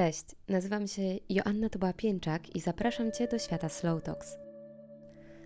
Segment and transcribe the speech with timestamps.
[0.00, 4.36] Cześć, nazywam się Joanna Tuba-Pięczak i zapraszam Cię do świata Slow Talks.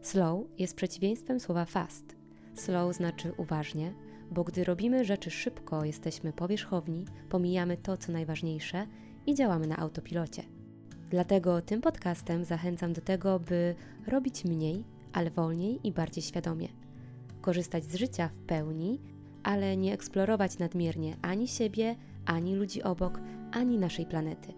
[0.03, 2.17] Slow jest przeciwieństwem słowa fast.
[2.55, 3.95] Slow znaczy uważnie,
[4.31, 8.87] bo gdy robimy rzeczy szybko, jesteśmy powierzchowni, pomijamy to, co najważniejsze
[9.27, 10.43] i działamy na autopilocie.
[11.11, 13.75] Dlatego tym podcastem zachęcam do tego, by
[14.07, 16.68] robić mniej, ale wolniej i bardziej świadomie.
[17.41, 19.00] Korzystać z życia w pełni,
[19.43, 21.96] ale nie eksplorować nadmiernie ani siebie,
[22.27, 23.21] ani ludzi obok,
[23.55, 24.52] ani naszej planety.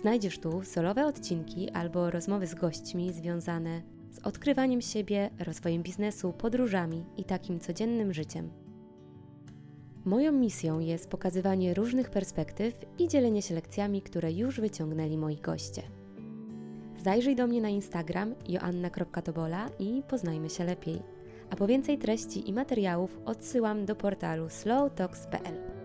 [0.00, 7.04] Znajdziesz tu solowe odcinki albo rozmowy z gośćmi związane z odkrywaniem siebie, rozwojem biznesu, podróżami
[7.16, 8.50] i takim codziennym życiem.
[10.04, 15.82] Moją misją jest pokazywanie różnych perspektyw i dzielenie się lekcjami, które już wyciągnęli moi goście.
[17.04, 21.02] Zajrzyj do mnie na Instagram joanna.tobola i poznajmy się lepiej.
[21.50, 25.75] A po więcej treści i materiałów odsyłam do portalu slowtalks.pl.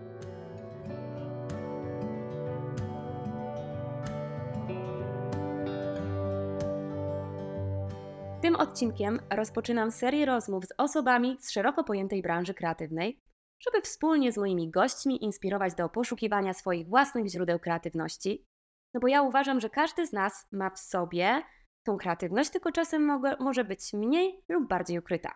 [8.52, 13.20] Tym odcinkiem rozpoczynam serię rozmów z osobami z szeroko pojętej branży kreatywnej,
[13.60, 18.46] żeby wspólnie z moimi gośćmi inspirować do poszukiwania swoich własnych źródeł kreatywności.
[18.94, 21.42] No bo ja uważam, że każdy z nas ma w sobie
[21.82, 25.34] tą kreatywność, tylko czasem może być mniej lub bardziej ukryta.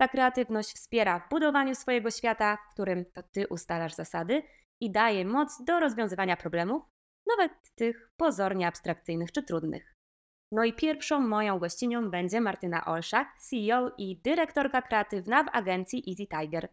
[0.00, 4.42] Ta kreatywność wspiera w budowaniu swojego świata, w którym to ty ustalasz zasady
[4.80, 6.82] i daje moc do rozwiązywania problemów,
[7.26, 9.94] nawet tych pozornie abstrakcyjnych czy trudnych.
[10.52, 16.26] No i pierwszą moją gościnią będzie Martyna Olszak, CEO i dyrektorka kreatywna w agencji Easy
[16.26, 16.68] Tiger.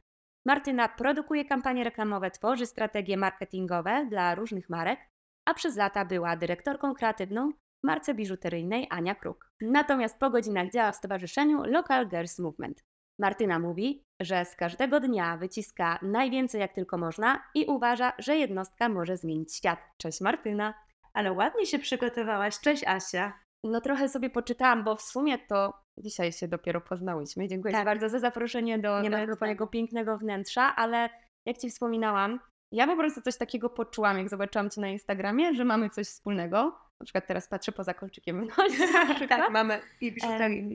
[0.45, 4.99] Martyna produkuje kampanie reklamowe, tworzy strategie marketingowe dla różnych marek,
[5.45, 9.51] a przez lata była dyrektorką kreatywną w marce biżuteryjnej Ania Kruk.
[9.61, 12.83] Natomiast po godzinach działa w stowarzyszeniu Local Girls Movement.
[13.19, 18.89] Martyna mówi, że z każdego dnia wyciska najwięcej jak tylko można i uważa, że jednostka
[18.89, 19.79] może zmienić świat.
[19.97, 20.73] Cześć Martyna.
[21.13, 22.59] Ale ładnie się przygotowałaś.
[22.59, 23.48] Cześć Asia.
[23.63, 27.47] No trochę sobie poczytałam, bo w sumie to dzisiaj się dopiero poznałyśmy.
[27.47, 27.81] Dziękuję tak.
[27.81, 29.01] Ci bardzo za zaproszenie do
[29.41, 31.09] mojego pięknego wnętrza, ale
[31.45, 32.39] jak Ci wspominałam,
[32.71, 36.57] ja po prostu coś takiego poczułam, jak zobaczyłam Cię na Instagramie, że mamy coś wspólnego.
[36.99, 40.15] Na przykład teraz patrzę poza kolczykiem w tak, mamy i,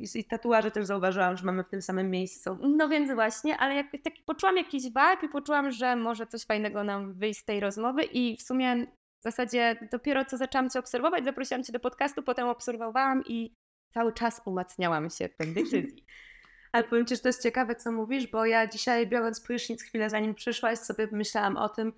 [0.04, 2.58] i, i tatuaże też zauważyłam, że mamy w tym samym miejscu.
[2.62, 6.84] No więc właśnie, ale jak, taki poczułam jakiś vibe i poczułam, że może coś fajnego
[6.84, 8.86] nam wyjść z tej rozmowy i w sumie
[9.24, 13.54] w zasadzie dopiero co zaczęłam Cię obserwować, zaprosiłam Cię do podcastu, potem obserwowałam i
[13.94, 16.04] cały czas umacniałam się w tej decyzji.
[16.72, 20.10] Ale powiem Ci, że to jest ciekawe, co mówisz, bo ja dzisiaj biorąc prysznic chwilę
[20.10, 21.92] zanim przyszłaś, sobie myślałam o tym,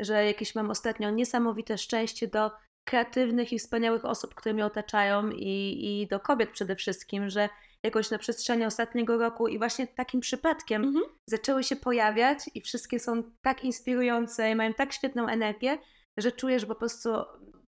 [0.00, 2.50] że jakieś mam ostatnio niesamowite szczęście do
[2.84, 7.48] kreatywnych i wspaniałych osób, które mnie otaczają i, i do kobiet przede wszystkim, że
[7.82, 11.04] jakoś na przestrzeni ostatniego roku i właśnie takim przypadkiem mhm.
[11.26, 15.78] zaczęły się pojawiać i wszystkie są tak inspirujące i mają tak świetną energię,
[16.18, 17.10] że czuję, że po prostu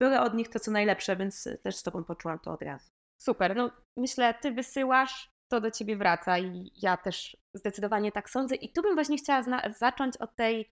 [0.02, 2.90] biorę od nich to, co najlepsze, więc też z Tobą poczułam to od razu.
[3.22, 8.56] Super, no myślę, Ty wysyłasz, to do Ciebie wraca i ja też zdecydowanie tak sądzę
[8.56, 9.44] i tu bym właśnie chciała
[9.80, 10.70] zacząć od tej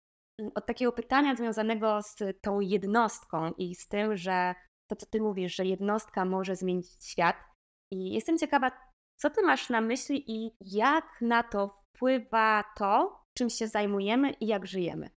[0.56, 4.56] od takiego pytania związanego z tą jednostką i z tym, że
[4.90, 7.36] to, co ty mówisz, że jednostka może zmienić świat.
[7.94, 8.72] I jestem ciekawa,
[9.20, 14.48] co ty masz na myśli i jak na to wpływa to, czym się zajmujemy i
[14.48, 15.10] jak żyjemy.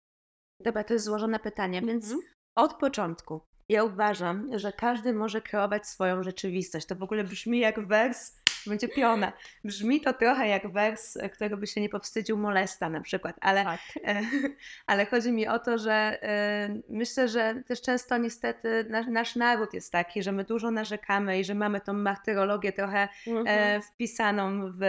[0.63, 2.36] Dobra, to jest złożone pytanie, więc mm -hmm.
[2.57, 6.85] Od początku ja uważam, że każdy może kreować swoją rzeczywistość.
[6.85, 8.33] To w ogóle brzmi jak wers
[8.67, 9.33] będzie piona.
[9.63, 13.79] Brzmi to trochę jak wers, którego by się nie powstydził molesta na przykład, ale, tak.
[14.03, 14.21] e,
[14.87, 19.73] ale chodzi mi o to, że e, myślę, że też często niestety nasz, nasz, naród
[19.73, 23.81] jest taki, że my dużo narzekamy i że mamy tą martyrologię trochę e, mhm.
[23.81, 24.79] wpisaną w,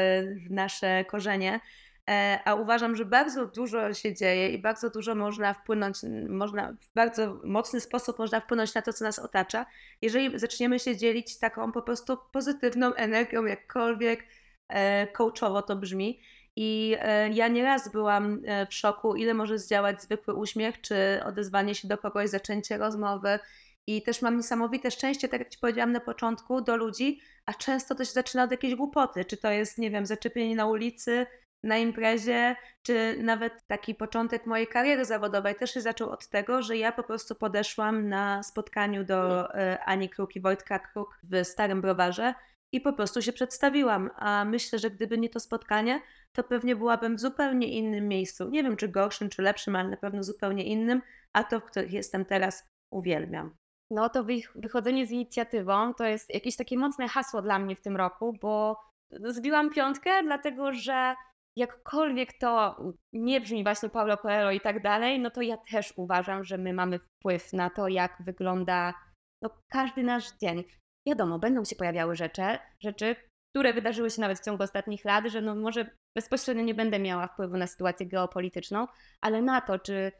[0.46, 1.60] w nasze korzenie.
[2.08, 5.98] E, a uważam, że bardzo dużo się dzieje i bardzo dużo można wpłynąć,
[6.28, 9.66] można, w bardzo mocny sposób można wpłynąć na to, co nas otacza,
[10.02, 14.24] jeżeli zaczniemy się dzielić taką po prostu pozytywną energią, jakkolwiek
[14.68, 16.20] e, coachowo to brzmi.
[16.56, 21.88] I e, ja nieraz byłam w szoku, ile może zdziałać zwykły uśmiech, czy odezwanie się
[21.88, 23.38] do kogoś, zaczęcie rozmowy.
[23.86, 27.94] I też mam niesamowite szczęście, tak jak Ci powiedziałam na początku, do ludzi, a często
[27.94, 29.24] to się zaczyna od jakiejś głupoty.
[29.24, 31.27] Czy to jest, nie wiem, zaczepienie na ulicy,
[31.63, 36.77] na imprezie, czy nawet taki początek mojej kariery zawodowej też się zaczął od tego, że
[36.77, 39.49] ja po prostu podeszłam na spotkaniu do hmm.
[39.55, 42.34] e, Ani Kruk i Wojtka Kruk w Starym Browarze
[42.72, 44.10] i po prostu się przedstawiłam.
[44.16, 46.01] A myślę, że gdyby nie to spotkanie,
[46.33, 48.51] to pewnie byłabym w zupełnie innym miejscu.
[48.51, 51.03] Nie wiem, czy gorszym, czy lepszym, ale na pewno zupełnie innym,
[51.33, 53.57] a to, w których jestem teraz, uwielbiam.
[53.91, 54.25] No to
[54.55, 58.81] wychodzenie z inicjatywą to jest jakieś takie mocne hasło dla mnie w tym roku, bo
[59.10, 61.15] zbiłam piątkę, dlatego że
[61.59, 62.77] jakkolwiek to
[63.13, 66.72] nie brzmi właśnie Paulo Coelho i tak dalej, no to ja też uważam, że my
[66.72, 68.95] mamy wpływ na to, jak wygląda
[69.43, 70.65] no, każdy nasz dzień.
[71.09, 72.43] Wiadomo, będą się pojawiały rzeczy,
[72.83, 73.16] rzeczy,
[73.51, 77.27] które wydarzyły się nawet w ciągu ostatnich lat, że no może bezpośrednio nie będę miała
[77.27, 78.87] wpływu na sytuację geopolityczną,
[79.21, 80.13] ale na to, czy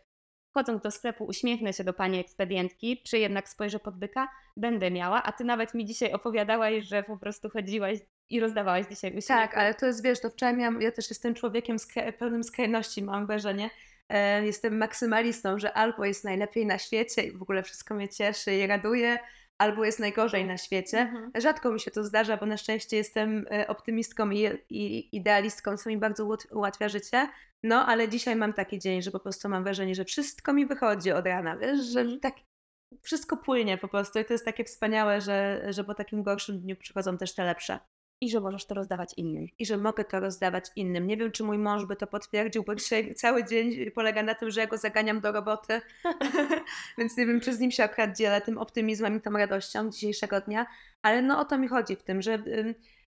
[0.50, 5.23] wchodząc do sklepu uśmiechnę się do pani ekspedientki, czy jednak spojrzę pod byka, będę miała,
[5.23, 7.99] a ty nawet mi dzisiaj opowiadałaś, że po prostu chodziłaś
[8.30, 9.26] i rozdawałaś dzisiaj uśmiechy.
[9.28, 11.76] Tak, ale to jest, wiesz, to wczoraj miałam, ja też jestem człowiekiem
[12.19, 13.70] pełnym skrajności, mam wrażenie.
[14.08, 18.54] E, jestem maksymalistą, że albo jest najlepiej na świecie i w ogóle wszystko mnie cieszy
[18.54, 19.19] i raduje,
[19.58, 20.98] albo jest najgorzej na świecie.
[20.98, 21.30] Mhm.
[21.36, 25.90] Rzadko mi się to zdarza, bo na szczęście jestem e, optymistką i, i idealistką, co
[25.90, 27.28] mi bardzo ułat- ułatwia życie.
[27.62, 31.12] No, ale dzisiaj mam taki dzień, że po prostu mam wrażenie, że wszystko mi wychodzi
[31.12, 32.20] od rana, wiesz, że Mhm.
[32.20, 32.34] tak
[33.02, 36.76] wszystko płynie po prostu i to jest takie wspaniałe, że, że po takim gorszym dniu
[36.76, 37.78] przychodzą też te lepsze
[38.20, 39.46] I że możesz to rozdawać innym.
[39.58, 41.06] i że mogę to rozdawać innym.
[41.06, 44.50] Nie wiem, czy mój mąż by to potwierdził, bo dzisiaj cały dzień polega na tym,
[44.50, 45.80] że ja go zaganiam do roboty,
[46.98, 50.40] więc nie wiem, czy z nim się akurat dzielę tym optymizmem i tą radością dzisiejszego
[50.40, 50.66] dnia,
[51.02, 52.42] ale no o to mi chodzi w tym, że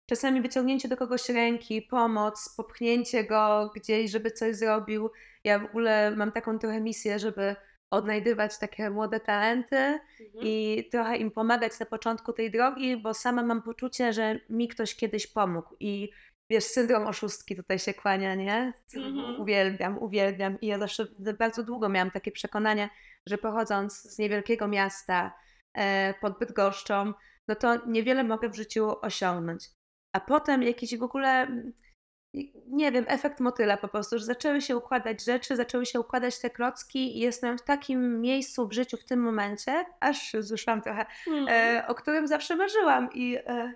[0.07, 5.11] czasami wyciągnięcie do kogoś ręki, pomoc, popchnięcie go gdzieś, żeby coś zrobił.
[5.45, 7.57] Ja w ogóle mam taką trochę misję, żeby
[7.91, 10.47] odnajdywać takie młode talenty, Mhm.
[10.47, 14.95] i trochę im pomagać na początku tej drogi, bo sama mam poczucie, że mi ktoś
[14.97, 16.11] kiedyś pomógł i
[16.51, 18.73] wiesz, syndrom oszustki tutaj się kłania, nie?
[18.97, 19.41] Mhm.
[19.41, 21.07] Uwielbiam, uwielbiam i ja zawsze
[21.39, 22.91] bardzo długo miałam takie przekonanie,
[23.27, 25.33] że pochodząc z niewielkiego miasta
[25.75, 27.13] e, pod Bydgoszczą,
[27.49, 29.65] no to niewiele mogę w życiu osiągnąć.
[30.13, 31.49] A potem jakiś w ogóle
[32.67, 36.51] nie wiem, efekt motyla po prostu, że zaczęły się układać rzeczy, zaczęły się układać te
[36.51, 41.47] klocki i jestem w takim miejscu w życiu w tym momencie, aż złyszłam trochę, Mhm.
[41.51, 43.73] e, o którym zawsze marzyłam i, e,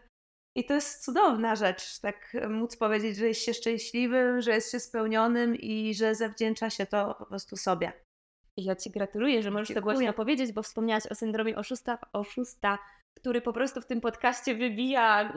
[0.57, 4.81] i to jest cudowna rzecz, tak móc powiedzieć, że jest się szczęśliwym, że jest się
[4.81, 7.93] spełnionym i że zawdzięcza się to po prostu sobie.
[8.57, 9.97] I ja Ci gratuluję, że możesz to Dziękuję.
[9.97, 12.79] głośno powiedzieć, bo wspomniałaś o syndromie oszusta, oszusta,
[13.19, 15.33] który po prostu w tym podcaście wybija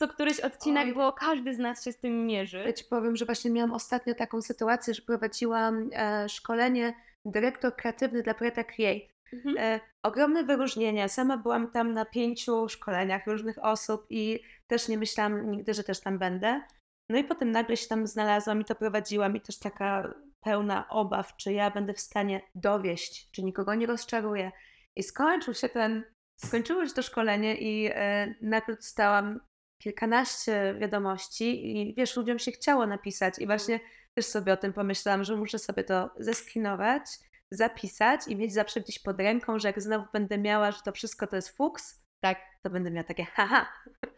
[0.00, 0.94] co któryś odcinek, Oj.
[0.94, 2.72] bo każdy z nas się z tym Ja mierzy.
[2.76, 6.94] Ci powiem, że właśnie miałam ostatnio taką sytuację, że prowadziłam e, szkolenie
[7.24, 9.06] dyrektor kreatywny dla Preta Create.
[9.32, 9.56] Mhm.
[9.58, 11.08] E, ogromne wyróżnienia.
[11.08, 16.00] Sama byłam tam na pięciu szkoleniach różnych osób i też nie myślałam nigdy, że też
[16.00, 16.62] tam będę.
[17.10, 21.36] No i potem nagle się tam znalazłam i to prowadziłam i też taka pełna obaw,
[21.36, 24.52] czy ja będę w stanie dowieść, czy nikogo nie rozczaruję.
[24.96, 26.04] I skończył się ten,
[26.36, 29.40] skończyło się to szkolenie i e, nagle dostałam
[29.80, 33.80] kilkanaście wiadomości i wiesz, ludziom się chciało napisać i właśnie
[34.14, 37.02] też sobie o tym pomyślałam, że muszę sobie to zeskinować,
[37.50, 41.26] zapisać i mieć zawsze gdzieś pod ręką, że jak znowu będę miała, że to wszystko
[41.26, 42.38] to jest fuks, Tak.
[42.62, 43.66] to będę miała takie haha.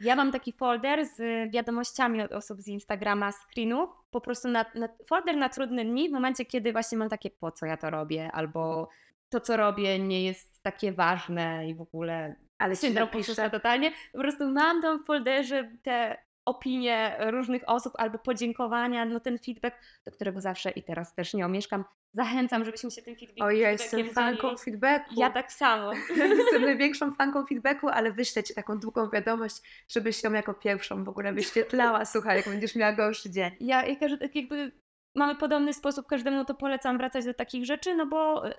[0.01, 4.89] Ja mam taki folder z wiadomościami od osób z Instagrama, screenów, po prostu na, na,
[5.09, 8.31] folder na trudne dni, w momencie, kiedy właśnie mam takie, po co ja to robię,
[8.33, 8.89] albo
[9.29, 13.21] to, co robię, nie jest takie ważne i w ogóle Ale syndrom napiszę.
[13.33, 13.93] oszusta totalnie.
[14.13, 19.77] Po prostu mam tam w folderze te opinie różnych osób albo podziękowania, no ten feedback,
[20.05, 21.85] do którego zawsze i teraz też nie omieszkam.
[22.15, 25.15] Zachęcam, żebyśmy się tym feedback, O, ja jestem feedbackiem fanką feedbacku.
[25.17, 25.93] Ja tak samo.
[26.39, 31.09] jestem największą fanką feedbacku, ale wyślę ci taką długą wiadomość, żebyś ją jako pierwszą w
[31.09, 32.05] ogóle wyświetlała.
[32.13, 33.51] Słuchaj, jak będziesz miała gorszy dzień.
[33.61, 34.73] Ja, ja każdy, tak jakby
[35.17, 38.55] mamy podobny sposób, każdemu to polecam wracać do takich rzeczy, no bo e,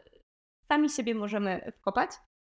[0.68, 2.12] sami siebie możemy wkopać,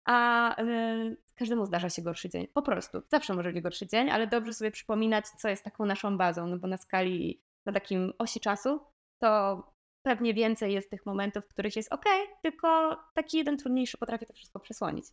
[0.08, 2.47] a e, każdemu zdarza się gorszy dzień.
[2.55, 3.02] Po prostu.
[3.09, 6.59] Zawsze może być gorszy dzień, ale dobrze sobie przypominać, co jest taką naszą bazą, no
[6.59, 8.81] bo na skali, na takim osi czasu,
[9.19, 9.62] to
[10.02, 12.05] pewnie więcej jest tych momentów, w których jest ok,
[12.43, 15.05] tylko taki jeden trudniejszy potrafi to wszystko przesłonić.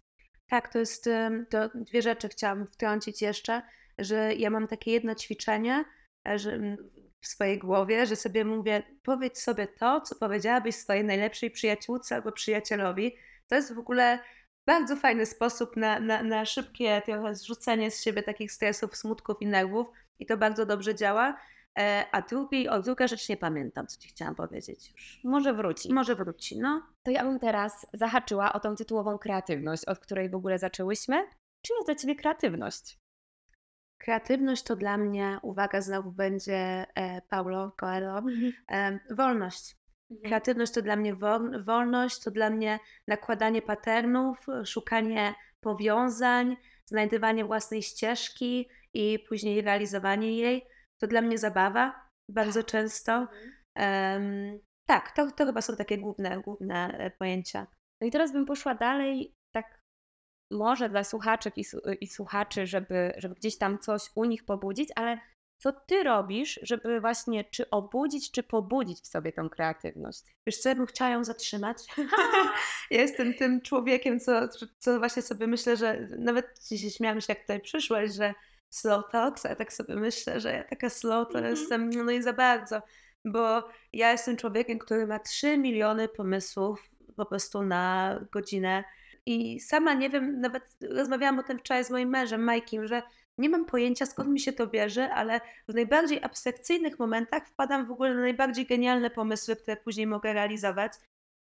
[0.48, 1.10] Tak, to jest,
[1.50, 3.62] to dwie rzeczy chciałam wtrącić jeszcze,
[3.98, 5.86] że ja mam takie jedno ćwiczenie
[6.28, 6.78] e, że
[7.22, 12.32] w swojej głowie, że sobie mówię, powiedz sobie to, co powiedziałabyś swojej najlepszej przyjaciółce albo
[12.32, 13.16] przyjacielowi.
[13.48, 14.20] To jest w ogóle
[14.66, 19.48] bardzo fajny sposób na, na, na szybkie trochę zrzucenie z siebie takich stresów, smutków i
[19.48, 19.88] nerwów
[20.20, 21.38] i to bardzo dobrze działa.
[21.80, 25.22] E, A drugi, o druga rzecz nie pamiętam, co ci chciałam powiedzieć już.
[25.24, 25.94] Może wróci.
[25.94, 26.84] Może wróci, no.
[27.04, 31.16] To ja bym teraz zahaczyła o tą tytułową kreatywność, od której w ogóle zaczęłyśmy.
[31.62, 33.00] Czym jest dla Ciebie kreatywność?
[33.98, 38.24] Kreatywność to dla mnie, uwaga, znowu będzie e, Paulo Coelho,
[38.72, 39.76] e, wolność.
[40.26, 47.84] Kreatywność to dla mnie wol, wolność, to dla mnie nakładanie patternów, szukanie powiązań, znajdywanie własnej
[47.84, 50.68] ścieżki i później realizowanie jej.
[51.02, 53.28] To dla mnie zabawa bardzo często.
[53.76, 57.68] Em, tak, to, to chyba są takie główne, główne e, pojęcia.
[58.02, 59.82] No i teraz bym poszła dalej, tak
[60.52, 61.66] może dla słuchaczek i,
[62.02, 65.20] i słuchaczy, żeby, żeby gdzieś tam coś u nich pobudzić, ale
[65.64, 70.24] co ty robisz, żeby właśnie czy obudzić, czy pobudzić w sobie tą kreatywność?
[70.48, 71.78] Wiesz co, ja bym chciała ją zatrzymać.
[72.92, 74.48] ja jestem tym człowiekiem, co,
[74.80, 78.34] co właśnie sobie myślę, że nawet dzisiaj śmiałam się, jak tutaj przyszłaś, że
[78.70, 81.60] slow talks, a ja tak sobie myślę, że ja taka slow to mm -hmm.
[81.60, 82.82] jestem, no i za bardzo,
[83.26, 88.84] bo ja jestem człowiekiem, który ma 3 miliony pomysłów po prostu na godzinę
[89.26, 93.02] i sama nie wiem, nawet rozmawiałam o tym wczoraj z moim mężem, Majkiem, że
[93.38, 97.92] nie mam pojęcia skąd mi się to bierze, ale w najbardziej abstrakcyjnych momentach wpadam w
[97.92, 100.94] ogóle na najbardziej genialne pomysły, które później mogę realizować.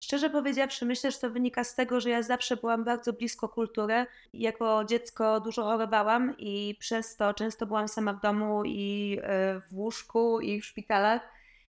[0.03, 4.05] Szczerze powiedziawszy, myślę, że to wynika z tego, że ja zawsze byłam bardzo blisko kultury.
[4.33, 9.73] Jako dziecko dużo chorowałam i przez to często byłam sama w domu i e, w
[9.73, 11.21] łóżku i w szpitalach.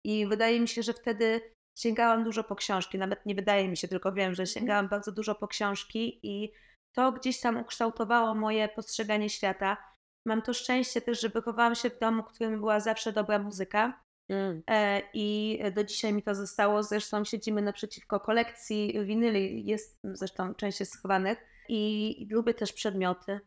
[0.03, 1.41] I wydaje mi się, że wtedy
[1.77, 2.97] sięgałam dużo po książki.
[2.97, 4.53] Nawet nie wydaje mi się, tylko wiem, że mhm.
[4.53, 6.51] sięgałam bardzo dużo po książki i
[6.93, 9.92] to gdzieś tam ukształtowało moje postrzeganie świata.
[10.25, 14.03] Mam to szczęście też, że wychowałam się w domu, w którym była zawsze dobra muzyka.
[14.29, 14.63] Mm.
[14.69, 16.83] E, I do dzisiaj mi to zostało.
[16.83, 21.37] Zresztą siedzimy naprzeciwko kolekcji winyli, jest zresztą część jest schowanych.
[21.69, 23.39] I lubię też przedmioty.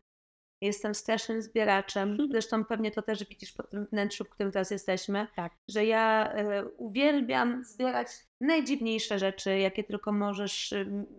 [0.61, 2.17] Jestem strasznym zbieraczem.
[2.31, 5.27] Zresztą pewnie to też widzisz po tym wnętrzu, w którym teraz jesteśmy.
[5.35, 5.51] Tak.
[5.67, 8.07] Że ja e, uwielbiam zbierać
[8.41, 10.73] najdziwniejsze rzeczy, jakie tylko możesz,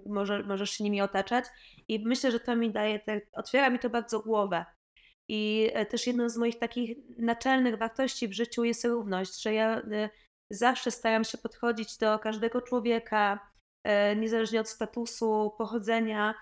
[0.06, 1.44] może, możesz się nimi otaczać.
[1.88, 4.64] I myślę, że to mi daje, te, otwiera mi to bardzo głowę.
[5.28, 9.78] I e, też jedną z moich takich naczelnych wartości w życiu jest równość, że ja
[9.78, 10.10] e,
[10.50, 13.50] zawsze staram się podchodzić do każdego człowieka,
[13.84, 16.34] e, niezależnie od statusu, pochodzenia,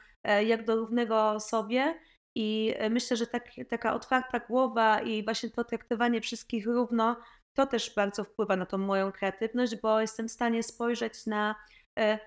[0.46, 2.00] jak do równego sobie.
[2.36, 7.16] I myślę, że tak, taka otwarta głowa i właśnie to traktowanie wszystkich równo,
[7.56, 11.54] to też bardzo wpływa na tą moją kreatywność, bo jestem w stanie spojrzeć na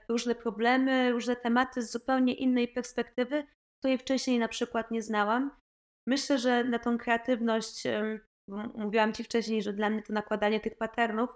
[0.10, 3.48] różne problemy, różne tematy z zupełnie innej perspektywy,
[3.80, 5.52] której wcześniej na przykład nie znałam.
[6.10, 7.84] Myślę, że na tą kreatywność,
[8.76, 11.30] mówiłam Ci wcześniej, że dla mnie to nakładanie tych patternów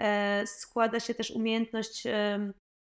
[0.00, 2.04] e, składa się też umiejętność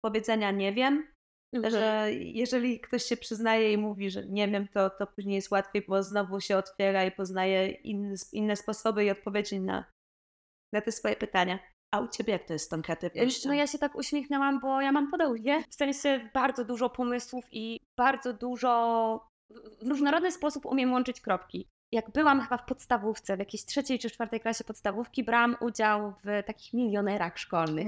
[0.05, 1.07] powiedzenia nie wiem,
[1.55, 1.73] mhm.
[1.73, 5.85] że jeżeli ktoś się przyznaje i mówi, że nie wiem, to, to później jest łatwiej,
[5.87, 9.85] bo znowu się otwiera i poznaje inny, inne sposoby i odpowiedzi na,
[10.73, 11.59] na te swoje pytania.
[11.93, 13.49] A u Ciebie jak to jest z tą kreatywnością?
[13.49, 15.63] No ja się tak uśmiechnęłam, bo ja mam podobnie.
[15.69, 19.28] W sensie bardzo dużo pomysłów i bardzo dużo
[19.81, 21.67] w różnorodny sposób umiem łączyć kropki.
[21.91, 26.43] Jak byłam chyba w podstawówce, w jakiejś trzeciej czy czwartej klasie podstawówki, brałam udział w
[26.45, 27.87] takich milionerach szkolnych.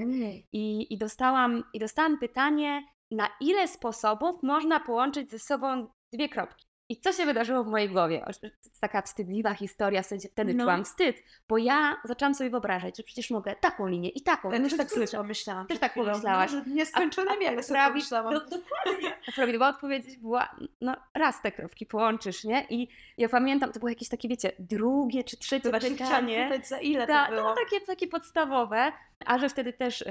[0.54, 6.66] I, i, dostałam, I dostałam pytanie, na ile sposobów można połączyć ze sobą dwie kropki.
[6.92, 8.24] I co się wydarzyło w mojej głowie?
[8.42, 10.64] To jest taka wstydliwa historia, w sensie wtedy no.
[10.64, 14.52] czułam wstyd, bo ja zaczęłam sobie wyobrażać, że przecież mogę taką linię i taką.
[14.52, 15.68] Ja też tak sobie pomyślałam.
[15.68, 16.52] Też tak pomyślałaś.
[16.68, 18.34] Nieskończone wiele sobie pomyślałam.
[18.34, 19.18] No, dokładnie.
[19.28, 22.66] A prawidłowa odpowiedź była, no raz te kropki połączysz, nie?
[22.70, 26.62] I ja pamiętam, to było jakieś takie, wiecie, drugie czy trzecie pytanie.
[26.64, 27.44] za ile Ta, to było?
[27.44, 28.92] No, takie, takie podstawowe,
[29.26, 30.04] a że wtedy też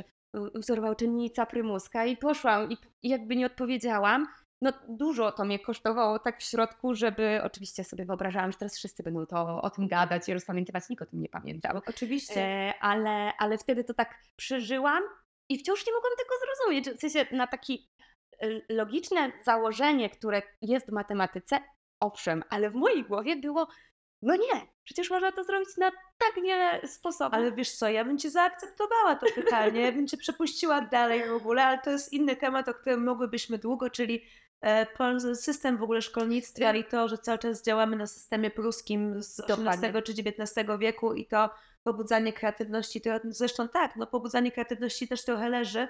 [0.54, 2.68] wzorował czynnica prymuska i poszłam
[3.02, 4.26] i jakby nie odpowiedziałam,
[4.62, 9.02] no dużo to mnie kosztowało tak w środku, żeby oczywiście sobie wyobrażałam, że teraz wszyscy
[9.02, 11.80] będą to o tym gadać i rozpamiętywać, nikt o tym nie pamiętał.
[11.86, 12.40] Oczywiście.
[12.40, 15.02] E, ale, ale wtedy to tak przeżyłam
[15.48, 16.90] i wciąż nie mogłam tego zrozumieć.
[16.90, 17.74] W sensie na takie
[18.68, 21.58] logiczne założenie, które jest w matematyce,
[22.00, 23.68] owszem, ale w mojej głowie było,
[24.22, 27.34] no nie, przecież można to zrobić na tak wiele sposobów.
[27.34, 31.32] Ale wiesz co, ja bym cię zaakceptowała to pytanie, ja bym cię przepuściła dalej w
[31.32, 34.24] ogóle, ale to jest inny temat, o którym mogłybyśmy długo, czyli
[35.34, 40.02] system w ogóle szkolnictwa i to, że cały czas działamy na systemie pruskim z XVIII
[40.02, 41.50] czy XIX wieku i to
[41.82, 45.88] pobudzanie kreatywności, to zresztą tak, no pobudzanie kreatywności też trochę leży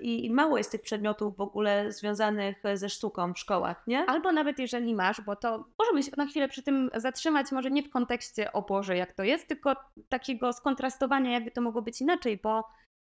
[0.00, 4.06] i mało jest tych przedmiotów w ogóle związanych ze sztuką w szkołach, nie?
[4.06, 7.82] Albo nawet jeżeli masz, bo to możemy się na chwilę przy tym zatrzymać, może nie
[7.82, 9.76] w kontekście o Boże jak to jest, tylko
[10.08, 12.64] takiego skontrastowania jakby to mogło być inaczej, bo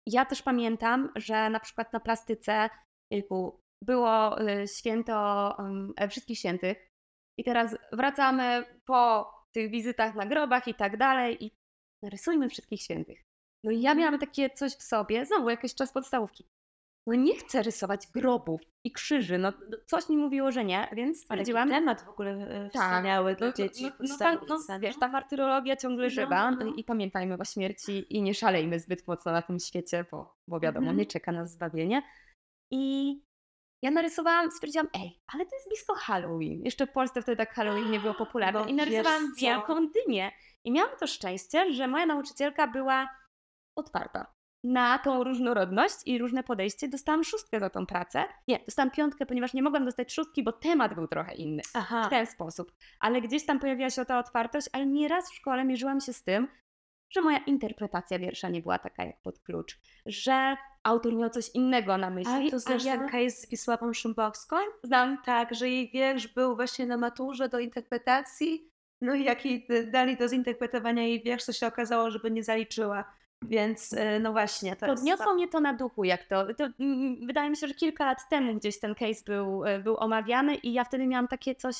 [0.05, 2.69] ja też pamiętam, że na przykład na plastyce,
[3.82, 5.55] było y, święto
[5.98, 6.77] e, Wszystkich Świętych
[7.39, 11.51] i teraz wracamy po tych wizytach na grobach i tak dalej i
[12.03, 13.25] narysujmy Wszystkich Świętych.
[13.63, 13.98] No i ja mhm.
[13.98, 16.46] miałam takie coś w sobie, znowu jakiś czas podstawówki.
[17.08, 19.53] No nie chcę rysować grobów i krzyży, no
[19.86, 21.72] coś mi mówiło, że nie, więc stwierdziłam...
[21.72, 25.00] Ale temat w ogóle e, tak, wspaniały dla no, dzieci no, no, ta, no, wiesz,
[25.00, 26.74] ta martyrologia ciągle no, żywa no.
[26.75, 30.91] i pamiętajmy o śmierci i nie szalejmy zbyt mocno na tym świecie, bo, bo wiadomo,
[30.91, 30.96] -hmm.
[30.96, 32.01] nie czeka nas zbawienie.
[32.72, 33.22] I
[33.86, 36.62] ja narysowałam, stwierdziłam, ej, ale to jest blisko Halloween.
[36.63, 38.60] Jeszcze w Polsce wtedy tak Halloween nie było popularne.
[38.60, 40.32] No, I narysowałam wielką dynię.
[40.63, 43.10] I miałam to szczęście, że moja nauczycielka była
[43.75, 48.25] otwarta na tą różnorodność i różne podejście dostałam szóstkę za tą pracę.
[48.48, 51.62] Nie, dostałam piątkę, ponieważ nie mogłam dostać szóstki, bo temat był trochę inny.
[51.74, 52.04] Aha.
[52.08, 52.72] W ten sposób.
[53.00, 56.48] Ale gdzieś tam pojawiła się ta otwartość, ale nieraz w szkole mierzyłam się z tym,
[57.15, 61.98] że moja interpretacja wiersza nie była taka jak pod klucz, że autor miał coś innego
[61.98, 62.34] na myśli.
[62.34, 62.98] Ale to znasz ja...
[62.98, 64.55] ten case z Wisławą Szymborską?
[64.84, 65.17] Znam.
[65.25, 68.69] Tak, że jej wiersz był właśnie na maturze do interpretacji,
[69.01, 73.15] no i jak jej dali do zinterpretowania jej wiersz, to się okazało, żeby nie zaliczyła.
[73.41, 74.98] Więc y, no właśnie, to jest...
[74.98, 76.53] Podniosło mnie to na duchu, jak to.
[76.53, 76.67] to
[77.25, 80.74] wydaje mi się, że kilka lat temu gdzieś ten case był, e, był omawiany i
[80.74, 81.75] ja wtedy miałam takie coś,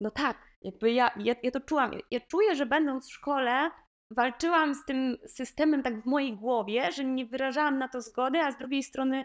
[0.00, 1.90] no tak, jakby ja, ja, ja to czułam.
[2.10, 3.70] Ja czuję, że będąc w szkole
[4.10, 8.52] walczyłam z tym systemem tak w mojej głowie, że nie wyrażałam na to zgody, a
[8.52, 9.24] z drugiej strony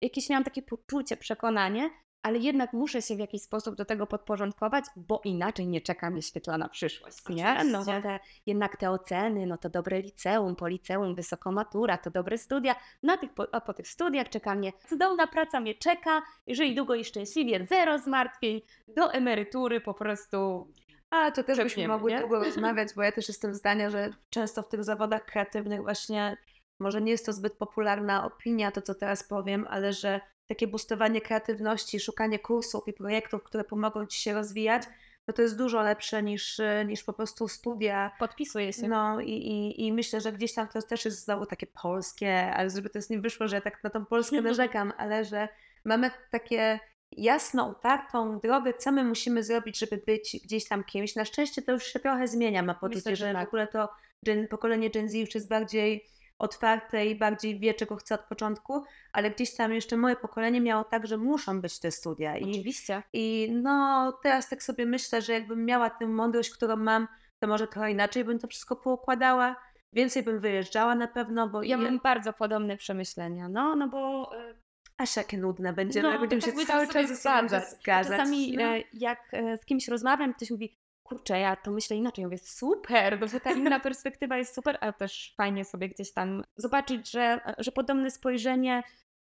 [0.00, 1.90] jakieś miałam takie poczucie, przekonanie,
[2.22, 6.22] ale jednak muszę się w jakiś sposób do tego podporządkować, bo inaczej nie czeka mnie
[6.22, 7.64] świetlana przyszłość, nie?
[7.64, 12.74] No te, jednak te oceny, no to dobre liceum, po liceum wysokomatura, to dobre studia,
[13.02, 16.94] na tych, po, a po tych studiach czeka mnie cudowna praca mnie czeka, jeżeli długo
[16.94, 18.60] i szczęśliwie, zero zmartwień,
[18.96, 20.68] do emerytury po prostu
[21.10, 22.20] A, to też byśmy mogły nie?
[22.20, 26.36] długo rozmawiać, bo ja też jestem zdania, że często w tych zawodach kreatywnych właśnie,
[26.80, 31.20] może nie jest to zbyt popularna opinia, to co teraz powiem, ale że takie boostowanie
[31.20, 34.82] kreatywności, szukanie kursów i projektów, które pomogą Ci się rozwijać,
[35.28, 38.10] no to jest dużo lepsze niż, y, niż po prostu studia.
[38.18, 38.88] podpisuje się.
[38.88, 42.70] No i, i, i myślę, że gdzieś tam to też jest znowu takie polskie, ale
[42.70, 45.48] żeby to nie wyszło, że ja tak na tą Polskę narzekam, ale że
[45.84, 46.80] mamy takie
[47.12, 51.16] jasną, utartą drogę, co my musimy zrobić, żeby być gdzieś tam kimś.
[51.16, 53.48] Na szczęście to już się trochę zmienia, mam poczucie, Myślę, że że w tak.
[53.48, 53.88] ogóle to
[54.22, 56.06] gen, pokolenie Gen Z już jest bardziej
[56.38, 60.84] otwarte i bardziej wie, czego chce od początku, ale gdzieś tam jeszcze moje pokolenie miało
[60.84, 63.02] tak, że muszą być te studia i Oczywiście.
[63.12, 67.66] i no teraz tak sobie myślę, że jakbym miała tę mądrość, którą mam, to może
[67.66, 69.56] trochę inaczej bym to wszystko poukładała.
[69.92, 74.54] Więcej bym wyjeżdżała na pewno, bo Ja mam bardzo podobne przemyślenia, no, no bo e,
[75.00, 77.70] aż jakie nudne będzie, No, no, będziemy tak się cały czas zgadzać.
[77.70, 78.18] zgadzać.
[78.18, 78.62] Czasami no.
[78.62, 82.22] e, jak e, z kimś rozmawiam, ktoś mówi, kurczę, ja to myślę inaczej.
[82.22, 86.12] Ja mówię, super, bo że ta inna perspektywa jest super, ale też fajnie sobie gdzieś
[86.12, 88.82] tam zobaczyć, że, że podobne spojrzenie,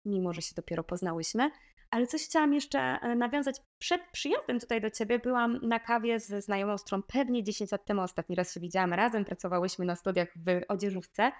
[0.05, 1.51] mimo że się dopiero poznałyśmy.
[1.91, 3.57] Ale coś chciałam jeszcze e, nawiązać.
[3.79, 7.85] Przed przyjazdem tutaj do Ciebie byłam na kawie ze znajomą, z którą pewnie 10 lat
[7.85, 9.25] temu ostatni raz się widziałam razem.
[9.25, 11.33] Pracowałyśmy na studiach w odzieżówce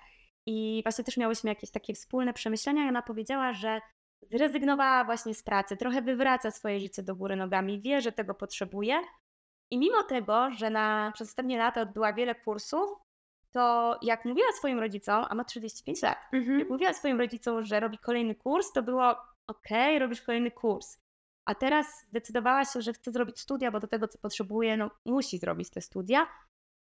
[0.47, 3.81] i właśnie też miałyśmy jakieś takie wspólne przemyślenia i ona powiedziała, że
[4.23, 9.01] zrezygnowała właśnie z pracy, trochę wywraca swoje życie do góry nogami, wie, że tego potrzebuje.
[9.71, 12.91] I mimo tego, że na, przez ostatnie lata odbyła wiele kursów,
[13.53, 16.59] to jak mówiła swoim rodzicom, a ma 35 lat, Mhm.
[16.59, 20.99] jak mówiła swoim rodzicom, że robi kolejny kurs, to było okej, robisz kolejny kurs.
[21.45, 25.39] A teraz zdecydowała się, że chce zrobić studia, bo do tego, co potrzebuje, no musi
[25.39, 26.27] zrobić te studia.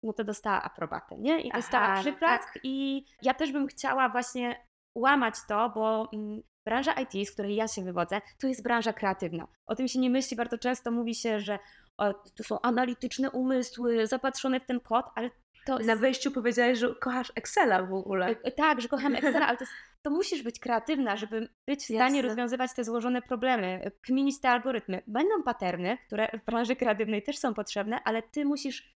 [0.02, 1.40] No to dostała aprobatę, nie?
[1.40, 2.60] I dostała Aha, no przyklask tak.
[2.64, 7.68] i ja też bym chciała właśnie łamać to, bo mm, branża IT, z której ja
[7.68, 9.48] się wywodzę, to jest branża kreatywna.
[9.66, 11.58] O tym się nie myśli, bardzo często mówi się, że
[11.98, 15.30] o, to są analityczne umysły, zapatrzone w ten kod, ale
[15.66, 18.26] to Na wejściu powiedziałeś, że kochasz Excela w ogóle.
[18.42, 21.84] E, Tak, że kocham Excela, ale to, jest, to musisz być kreatywna, żeby być w
[21.84, 22.22] stanie Jasne.
[22.22, 25.02] rozwiązywać te złożone problemy, e, kminić te algorytmy.
[25.06, 28.96] Będą paterny, które w branży kreatywnej też są potrzebne, ale ty musisz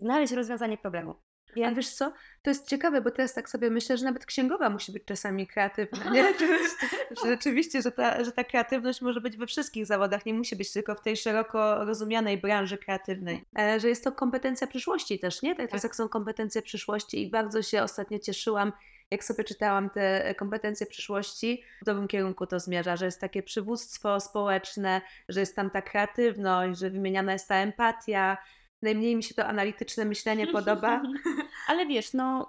[0.00, 1.14] znaleźć rozwiązanie problemu.
[1.52, 4.70] A Więc wiesz co, to jest ciekawe, bo teraz tak sobie myślę, że nawet księgowa
[4.70, 6.34] musi być czasami kreatywna, nie?
[7.26, 10.94] Rzeczywiście, że ta, że ta kreatywność może być we wszystkich zawodach, nie musi być tylko
[10.94, 13.44] w tej szeroko rozumianej branży kreatywnej.
[13.58, 15.56] E, Że jest to kompetencja przyszłości też, nie?
[15.56, 15.82] Tak, Tak.
[15.82, 15.96] tak.
[15.96, 18.72] są kompetencje przyszłości i bardzo się ostatnio cieszyłam,
[19.10, 24.20] jak sobie czytałam te kompetencje przyszłości, w dobrym kierunku to zmierza, że jest takie przywództwo
[24.20, 28.36] społeczne, że jest tam ta kreatywność, że wymieniana jest ta empatia.
[28.82, 31.02] Najmniej mi się to analityczne myślenie podoba.
[31.68, 32.48] ale wiesz, no,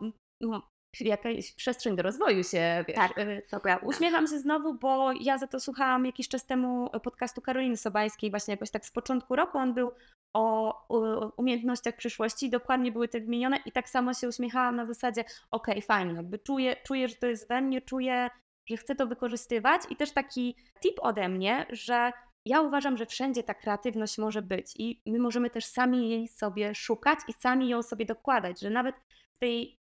[0.99, 3.17] jakaś przestrzeń do rozwoju się, wiesz, Tak.
[3.17, 3.87] e, To prawda.
[3.87, 8.51] Uśmiecham się znowu, bo ja za to słuchałam jakiś czas temu podcastu Karoliny Sobańskiej, właśnie
[8.53, 9.57] jakoś tak z początku roku.
[9.57, 9.91] On był
[10.35, 15.81] o umiejętnościach przyszłości, dokładnie były te wymienione i tak samo się uśmiechałam na zasadzie, okej,
[15.81, 18.29] fajnie, jakby czuję, czuję, że to jest we mnie, czuję,
[18.69, 22.11] że chcę to wykorzystywać i też taki tip ode mnie, że
[22.45, 26.75] ja uważam, że wszędzie ta kreatywność może być i my możemy też sami jej sobie
[26.75, 28.95] szukać i sami ją sobie dokładać, że nawet
[29.35, 29.77] w tej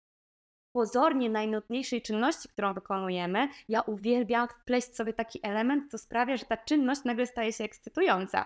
[0.75, 6.57] pozornie najnudniejszej czynności, którą wykonujemy, ja uwielbiam wpleść sobie taki element, co sprawia, że ta
[6.57, 8.45] czynność nagle staje się ekscytująca.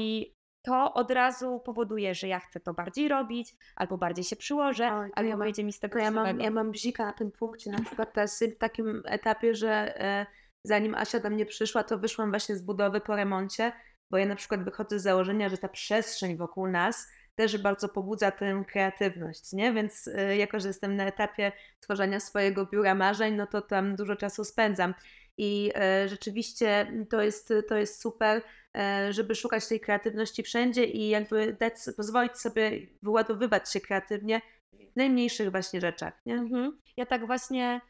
[0.00, 4.88] I to od razu powoduje, że ja chcę to bardziej robić, albo bardziej się przyłożę,
[5.14, 7.30] albo ja mam- wyjdzie mi z tego To ja mam, ja mam bzika na tym
[7.32, 10.26] punkcie, na przykład teraz w takim etapie, że e,
[10.66, 13.72] zanim Asia do mnie przyszła, to wyszłam właśnie z budowy po remoncie,
[14.10, 18.30] bo ja na przykład wychodzę z założenia, że ta przestrzeń wokół nas też bardzo pobudza
[18.30, 19.72] tę kreatywność, nie?
[19.72, 24.16] Więc y, jako, że jestem na etapie tworzenia swojego biura marzeń, no to tam dużo
[24.16, 24.94] czasu spędzam.
[25.38, 28.42] I e, rzeczywiście to jest, to jest super,
[28.76, 34.40] e, żeby szukać tej kreatywności wszędzie i jakby dać, pozwolić sobie wyładowywać się kreatywnie
[34.72, 36.20] w najmniejszych właśnie rzeczach.
[36.26, 36.34] Nie?
[36.34, 36.78] Mhm.
[36.96, 37.80] Ja tak właśnie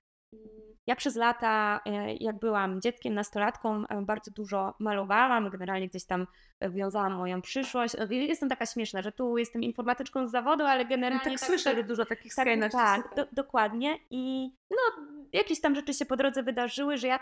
[0.86, 6.26] ja przez lata, e, jak byłam dzieckiem, nastolatką, e, bardzo dużo malowałam, generalnie gdzieś tam
[6.60, 7.94] e, wiązałam moją przyszłość.
[8.10, 11.24] Jestem taka śmieszna, że tu jestem informatyczką z zawodu, ale generalnie.
[11.24, 12.78] No tak, tak słyszę, że dużo takich tak, skrajności.
[12.78, 13.98] Tak, do, dokładnie.
[14.10, 17.18] I no, jakieś tam rzeczy się po drodze wydarzyły, że ja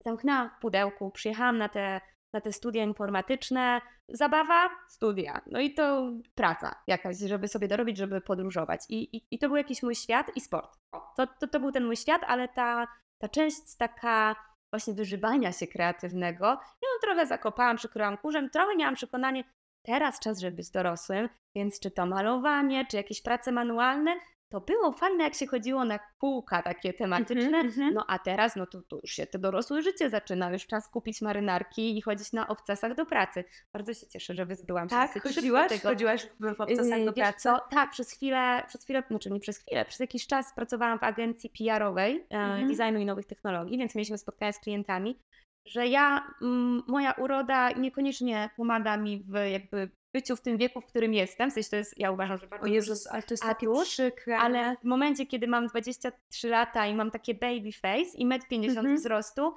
[0.00, 2.00] zamknęłam w pudełku, przyjechałam na te
[2.34, 3.80] na te studia informatyczne.
[4.08, 5.40] Zabawa, studia.
[5.46, 8.80] No i to praca jakaś, żeby sobie dorobić, żeby podróżować.
[8.88, 10.78] I, i, i to był jakiś mój świat i sport.
[11.16, 12.86] To, to, to był ten mój świat, ale ta,
[13.18, 14.36] ta część taka
[14.72, 19.44] właśnie wyżywania się kreatywnego, ja trochę zakopałam, przykryłam kurzem, trochę miałam przekonanie,
[19.82, 24.16] teraz czas, żeby być dorosłym, więc czy to malowanie, czy jakieś prace manualne,
[24.54, 27.92] to było fajne, jak się chodziło na kółka takie tematyczne, mm -hmm.
[27.92, 31.22] no a teraz, no to, to, już się to dorosłe życie zaczyna, już czas kupić
[31.22, 33.44] marynarki i chodzić na obcasach do pracy.
[33.72, 35.68] Bardzo się cieszę, że wyzbyłam się Tak, chodziłaś?
[35.68, 35.88] Tego.
[35.88, 37.40] Chodziłaś w obcasach do pracy?
[37.40, 37.60] Co?
[37.70, 41.50] Tak, przez chwilę, przez chwilę, znaczy nie przez chwilę, przez jakiś czas pracowałam w agencji
[41.50, 42.76] PR-owej mm -hmm.
[42.76, 45.18] designu i nowych technologii, więc mieliśmy spotkania z klientami
[45.66, 50.86] że ja, m, moja uroda niekoniecznie pomaga mi w jakby byciu w tym wieku, w
[50.86, 51.50] którym jestem.
[51.50, 52.66] W sensie to jest, ja uważam, że bardzo...
[52.66, 54.38] O Jezus, ale to jest takie przykre.
[54.38, 58.78] Ale w momencie, kiedy mam 23 lata i mam takie baby face i 1,50 m
[58.78, 58.96] mm -hmm.
[58.96, 59.54] wzrostu,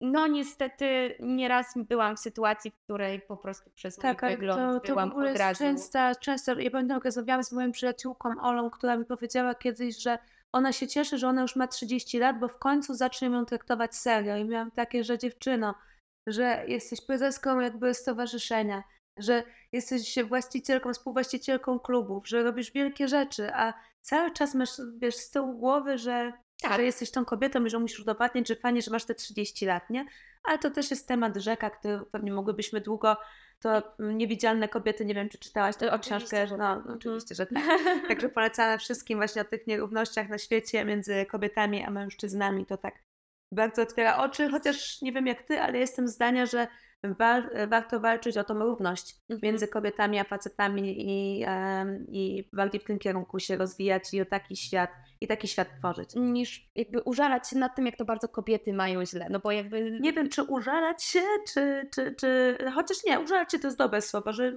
[0.00, 4.80] no niestety nieraz byłam w sytuacji, w której po prostu przez tak, mój wygląd to,
[4.80, 5.58] to byłam w ogóle od razu...
[5.58, 10.18] Często, często, ja pamiętam, rozmawiałam z moją przyjaciółką Olą, która mi powiedziała kiedyś, że
[10.52, 13.96] ona się cieszy, że ona już ma 30 lat, bo w końcu zacznie ją traktować
[13.96, 14.36] serio.
[14.36, 15.74] I miałam takie, że dziewczyno,
[16.26, 18.82] że jesteś prezeską jakby stowarzyszenia,
[19.18, 25.30] że jesteś właścicielką, współwłaścicielką klubów, że robisz wielkie rzeczy, a cały czas masz, wiesz, z
[25.30, 26.76] tyłu głowy, że, tak.
[26.76, 29.90] że jesteś tą kobietą i że musisz udowadniać, że fajnie, że masz te 30 lat,
[29.90, 30.06] nie?
[30.44, 33.16] Ale to też jest temat rzeka, który pewnie mogłybyśmy długo
[33.62, 36.46] to Niewidzialne Kobiety, nie wiem, czy czytałaś tę książkę.
[36.46, 38.08] No, no, oczywiście, że tak.
[38.08, 42.66] Także polecamy wszystkim właśnie o tych nierównościach na świecie między kobietami a mężczyznami.
[42.66, 42.94] To tak
[43.52, 46.66] bardzo otwiera oczy, chociaż nie wiem jak ty, ale jestem zdania, że
[47.04, 49.40] wa warto walczyć o tą równość mhm.
[49.42, 54.24] między kobietami a facetami i, um, i bardziej w tym kierunku się rozwijać i o
[54.24, 56.10] taki świat i taki świat tworzyć.
[56.16, 59.26] Niż jakby użalać się nad tym, jak to bardzo kobiety mają źle.
[59.30, 59.98] No bo jakby.
[60.00, 62.56] Nie wiem, czy użalać się, czy, czy, czy...
[62.74, 64.52] chociaż nie, użalać się to jest dobre słowo, że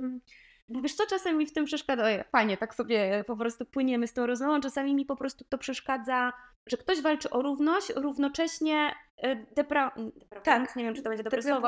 [0.69, 4.13] bo wiesz co, czasem mi w tym przeszkadza, fajnie, tak sobie po prostu płyniemy z
[4.13, 6.33] tą rozmową, czasami mi po prostu to przeszkadza,
[6.67, 9.95] że ktoś walczy o równość, równocześnie e, depra...
[10.43, 11.67] tak, nie wiem, czy to będzie dobre słowo,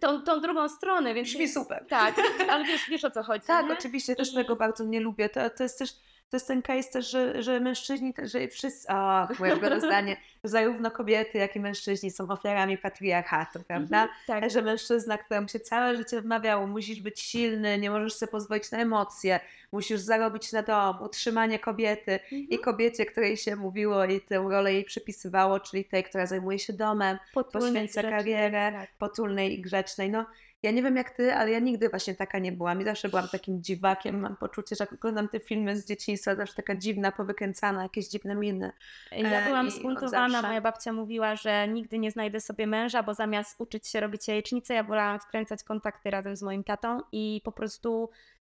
[0.00, 1.28] tą, tą drugą stronę, więc...
[1.28, 1.86] Brzmi super.
[1.88, 2.14] Tak,
[2.50, 3.46] ale wiesz, wiesz o co chodzi.
[3.46, 3.72] Tak, nie?
[3.72, 4.34] oczywiście, też I...
[4.34, 5.90] tego bardzo nie lubię, to, to jest też
[6.30, 11.38] to jest ten case też, że, że mężczyźni, że wszyscy, o, moje zdanie, zarówno kobiety,
[11.38, 14.02] jak i mężczyźni są ofiarami patriarchatu, prawda?
[14.02, 14.50] Mhm, tak.
[14.50, 18.78] Że mężczyzna, któremu się całe życie wmawiało, musisz być silny, nie możesz sobie pozwolić na
[18.78, 19.40] emocje,
[19.72, 22.48] musisz zarobić na dom, utrzymanie kobiety mhm.
[22.48, 26.72] i kobiecie, której się mówiło i tę rolę jej przypisywało, czyli tej, która zajmuje się
[26.72, 27.18] domem,
[27.52, 28.90] poświęca karierę, tak.
[28.98, 30.10] potulnej i grzecznej.
[30.10, 30.26] No,
[30.62, 33.28] ja nie wiem jak ty, ale ja nigdy właśnie taka nie byłam i zawsze byłam
[33.28, 34.20] takim dziwakiem.
[34.20, 38.34] Mam poczucie, że jak oglądam te filmy z dzieciństwa, zawsze taka dziwna, powykręcana, jakieś dziwne
[38.34, 38.72] miny.
[39.12, 43.60] Ja byłam e, spuntowana, moja babcia mówiła, że nigdy nie znajdę sobie męża, bo zamiast
[43.60, 48.10] uczyć się robić jajecznicę, ja wolałam wkręcać kontakty razem z moim tatą i po prostu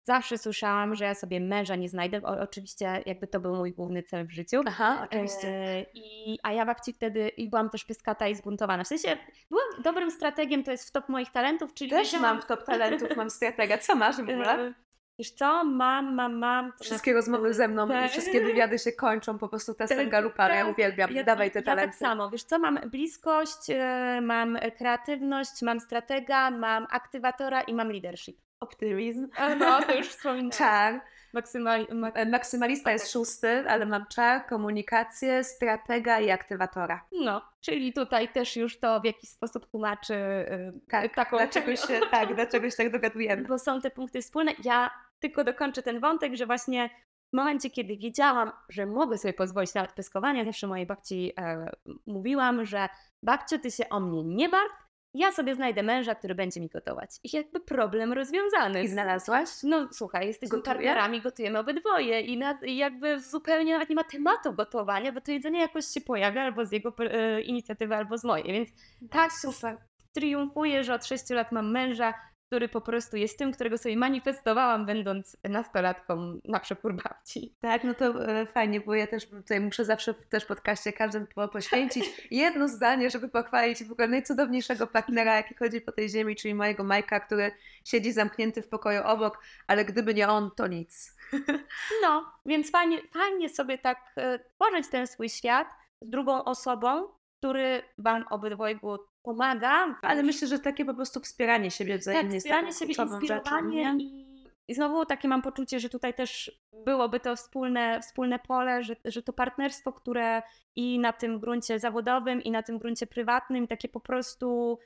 [0.08, 2.22] Zawsze słyszałam, że ja sobie męża nie znajdę.
[2.22, 4.60] O, oczywiście jakby to był mój główny cel w życiu.
[4.66, 5.48] Aha, oczywiście.
[5.48, 8.84] E, i, a ja babci wtedy i byłam też pyskata i zbuntowana.
[8.84, 9.16] W sensie
[9.50, 11.90] byłam dobrym strategiem, to jest w top moich talentów, czyli...
[11.90, 13.78] Też mam w top talentów, mam stratega.
[13.78, 14.68] Co masz w ogóle?
[14.68, 14.74] E,
[15.18, 16.72] wiesz co, mam, mam, mam.
[16.80, 18.10] Wszystkie rozmowy ze mną tak.
[18.10, 20.54] wszystkie wywiady się kończą po prostu testem tak, Galupara.
[20.54, 20.72] Ja tak.
[20.72, 21.86] uwielbiam, ja, dawaj te talenty.
[21.86, 27.74] Ja tak samo, wiesz co, mam bliskość, e, mam kreatywność, mam stratega, mam aktywatora i
[27.74, 28.47] mam leadership.
[28.60, 29.28] Optymizm.
[29.58, 30.50] No, to już wspominałam.
[30.50, 31.00] Czar.
[31.32, 37.06] Maksymali mak e, maksymalista jest szósty, ale mam czar, komunikację, stratega i aktywatora.
[37.12, 41.36] No, czyli tutaj też już to w jakiś sposób tłumaczy yy, tak, taką...
[41.36, 43.42] Dlaczego się, tak, dlaczego się tak dogadujemy.
[43.42, 44.52] Bo są te punkty wspólne.
[44.64, 44.90] Ja
[45.20, 46.90] tylko dokończę ten wątek, że właśnie
[47.32, 51.70] w momencie, kiedy wiedziałam, że mogę sobie pozwolić na odpyskowanie, zawsze mojej babci e,
[52.06, 52.88] mówiłam, że
[53.22, 57.10] babciu, ty się o mnie nie martw, ja sobie znajdę męża, który będzie mi gotować.
[57.24, 58.82] I jakby problem rozwiązany.
[58.82, 59.48] I znalazłaś?
[59.62, 60.74] No słuchaj, jesteśmy Gotuje?
[60.74, 65.32] partnerami, gotujemy obydwoje i, na, i jakby zupełnie nawet nie ma tematu gotowania, bo to
[65.32, 68.68] jedzenie jakoś się pojawia albo z jego e, inicjatywy, albo z mojej, więc
[69.10, 69.76] tak super.
[70.12, 72.14] triumfuję, że od 6 lat mam męża,
[72.48, 77.54] który po prostu jest tym, którego sobie manifestowałam, będąc nastolatką na przepór babci.
[77.60, 81.26] Tak, no to e, fajnie, bo ja też tutaj muszę zawsze w też podcaście każdym
[81.52, 86.54] poświęcić jedno zdanie, żeby pochwalić w ogóle najcudowniejszego partnera, jaki chodzi po tej ziemi, czyli
[86.54, 87.52] mojego Majka, który
[87.84, 91.16] siedzi zamknięty w pokoju obok, ale gdyby nie on, to nic.
[92.02, 95.68] No, więc fajnie, fajnie sobie tak e, tworzyć ten swój świat
[96.00, 97.08] z drugą osobą,
[97.38, 99.98] który Wam obydwojgu pomaga.
[100.02, 104.26] Ale myślę, że takie po prostu wspieranie siebie wzajemnie tak, wspieranie siebie, inspirowanie rzeczą, i,
[104.68, 109.22] i znowu takie mam poczucie, że tutaj też byłoby to wspólne, wspólne pole, że, że
[109.22, 110.42] to partnerstwo, które
[110.76, 114.78] i na tym gruncie zawodowym, i na tym gruncie prywatnym, takie po prostu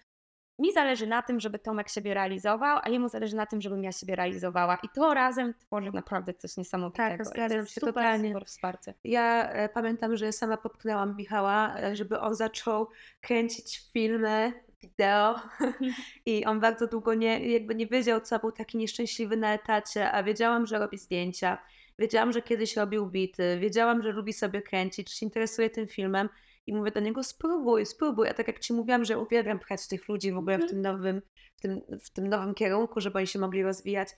[0.62, 3.92] mi zależy na tym, żeby Tomek siebie realizował, a jemu zależy na tym, żebym ja
[3.92, 4.78] siebie realizowała.
[4.82, 7.24] I to razem tworzy naprawdę coś niesamowitego.
[7.24, 8.28] Tak, zgadzam się super, totalnie.
[8.28, 8.94] Super wsparcie.
[9.04, 12.88] Ja e, pamiętam, że sama popchnęłam Michała, e, żeby on zaczął
[13.20, 15.40] kręcić filmy, wideo
[16.26, 20.22] i on bardzo długo nie, jakby nie wiedział, co był taki nieszczęśliwy na etacie, a
[20.22, 21.58] wiedziałam, że robi zdjęcia.
[21.98, 26.28] Wiedziałam, że kiedyś robił bity, wiedziałam, że lubi sobie kręcić, że się interesuje tym filmem
[26.66, 28.28] i mówię do niego, spróbuj, spróbuj.
[28.28, 30.70] A tak jak Ci mówiłam, że uwielbiam pchać tych ludzi w ogóle w Mhm.
[30.70, 31.22] tym nowym,
[31.56, 34.08] w tym, w tym nowym kierunku, żeby oni się mogli rozwijać.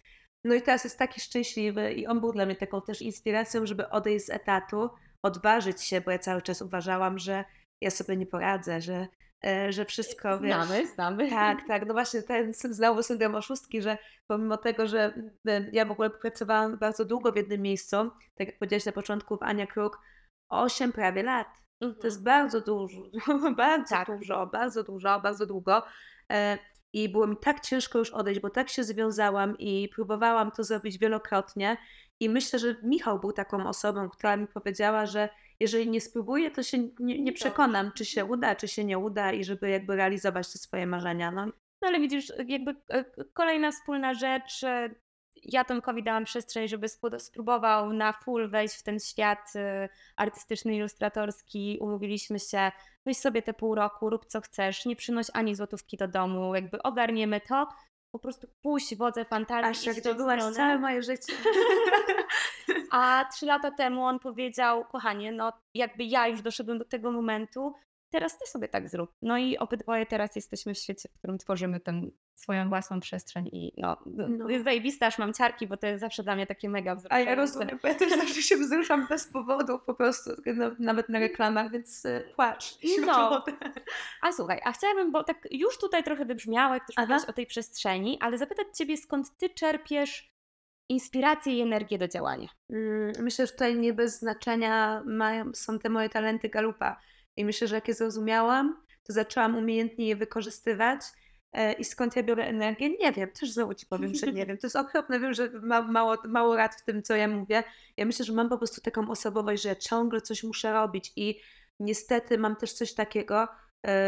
[0.45, 3.89] No i teraz jest taki szczęśliwy i on był dla mnie taką też inspiracją, żeby
[3.91, 4.91] odejść z etatu,
[5.23, 7.45] odważyć się, bo ja cały czas uważałam, że
[7.81, 9.07] ja sobie nie poradzę, że,
[9.47, 10.55] e, że wszystko, wiesz...
[10.55, 11.31] Znamy, znamy.
[11.31, 11.87] Tak, tak.
[11.87, 15.15] No właśnie ten znowu syndrom oszustki, że pomimo tego, że
[15.49, 17.97] e, ja w ogóle pracowałam bardzo długo w jednym miejscu,
[18.35, 20.01] tak jak powiedziałaś na początku w Ania Kruk,
[20.49, 21.47] 8 prawie lat.
[21.81, 22.01] Mhm.
[22.01, 23.03] To jest bardzo dużo,
[23.57, 24.09] bardzo Tak.
[24.19, 25.83] dużo, bardzo dużo, bardzo długo.
[26.33, 26.59] E,
[26.93, 30.99] I było mi tak ciężko już odejść, bo tak się związałam i próbowałam to zrobić
[30.99, 31.77] wielokrotnie.
[32.21, 35.29] I myślę, że Michał był taką osobą, która mi powiedziała, że
[35.61, 38.99] jeżeli nie spróbuję, to się nie, nie Nie przekonam, czy się uda, czy się nie
[38.99, 41.31] uda i żeby jakby realizować te swoje marzenia.
[41.31, 41.47] No,
[41.83, 44.65] No ale widzisz, jakby e, kolejna wspólna rzecz.
[44.65, 44.91] e,
[45.45, 46.87] Ja Tomkowi dałam przestrzeń, żeby
[47.19, 51.79] spróbował na full wejść w ten świat e, artystyczny, ilustratorski.
[51.81, 52.73] Umówiliśmy się,
[53.07, 56.83] weź sobie te pół roku, rób co chcesz, nie przynoś ani złotówki do domu, jakby
[56.83, 57.69] ogarniemy to.
[58.11, 59.71] Po prostu puść wodze fantazji.
[59.71, 61.33] Aż jak to byłaś całe moje życie.
[62.91, 67.75] A trzy lata temu on powiedział, kochanie, no jakby ja już doszedłem do tego momentu,
[68.11, 69.11] teraz ty sobie tak zrób.
[69.23, 72.01] No i obydwoje teraz jesteśmy w świecie, w którym tworzymy tę
[72.35, 74.49] swoją własną przestrzeń i no, No.
[74.49, 77.31] jest zajebista, aż mam ciarki, bo to jest zawsze dla mnie takie mega A wzruszające.
[77.31, 81.19] ja rozumiem, bo ja też zawsze się wzruszam bez powodu, po prostu, no, nawet na
[81.19, 82.79] reklamach, więc y, płacz.
[83.07, 83.45] No.
[84.23, 87.47] A słuchaj, a chciałabym, bo tak już tutaj trochę wybrzmiało, jak też mówiłaś o tej
[87.47, 90.35] przestrzeni, ale zapytać Ciebie, skąd Ty czerpiesz
[90.89, 92.49] inspirację i energię do działania?
[92.71, 97.01] Mm, Myślę, że tutaj nie bez znaczenia mają, są te moje talenty galupa.
[97.37, 101.01] I myślę, że jak je zrozumiałam, to zaczęłam umiejętnie je wykorzystywać.
[101.53, 102.91] E, I skąd ja biorę energię?
[102.99, 104.59] Nie wiem, też znowu ci powiem, że nie wiem.
[104.59, 107.65] To jest okropne, wiem, że ma, mało, mało rad w tym, co ja mówię.
[107.97, 111.41] Ja myślę, że mam po prostu taką osobowość, że ja ciągle coś muszę robić i
[111.81, 113.49] niestety mam też coś takiego,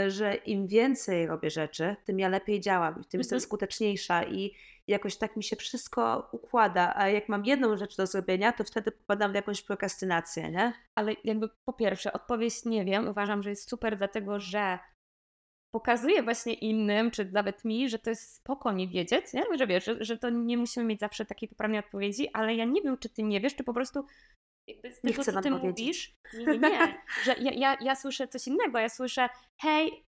[0.08, 3.40] że im więcej robię rzeczy, tym ja lepiej działam, tym jestem Mhm.
[3.40, 4.54] skuteczniejsza i
[4.86, 8.90] jakoś tak mi się wszystko układa, a jak mam jedną rzecz do zrobienia, to wtedy
[8.92, 10.72] popadam w jakąś prokrastynację, nie?
[10.94, 13.08] Ale jakby po pierwsze, odpowiedź nie wiem.
[13.08, 14.78] Uważam, że jest super, dlatego że
[15.74, 19.42] pokazuje właśnie innym, czy nawet mi, że to jest spoko nie wiedzieć, nie?
[19.58, 22.82] że wiesz, że, że to nie musimy mieć zawsze takiej poprawnej odpowiedzi, ale ja nie
[22.82, 24.04] wiem, czy ty nie wiesz, czy po prostu
[24.66, 27.96] jakby z Nie tego, chcę co ty mówisz, nie, nie, nie, że ja, ja, ja
[27.96, 29.28] słyszę coś innego, ja słyszę,
[29.60, 30.06] hej,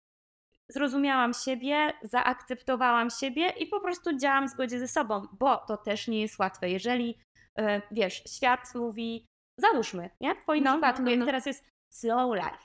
[0.68, 6.08] zrozumiałam siebie, zaakceptowałam siebie i po prostu działam w zgodzie ze sobą, bo to też
[6.08, 6.70] nie jest łatwe.
[6.70, 7.18] Jeżeli,
[7.58, 9.26] e, wiesz, świat mówi,
[9.60, 10.34] załóżmy, nie?
[10.34, 11.26] W twoim No, przypadku, no, no.
[11.26, 12.64] teraz jest slow life,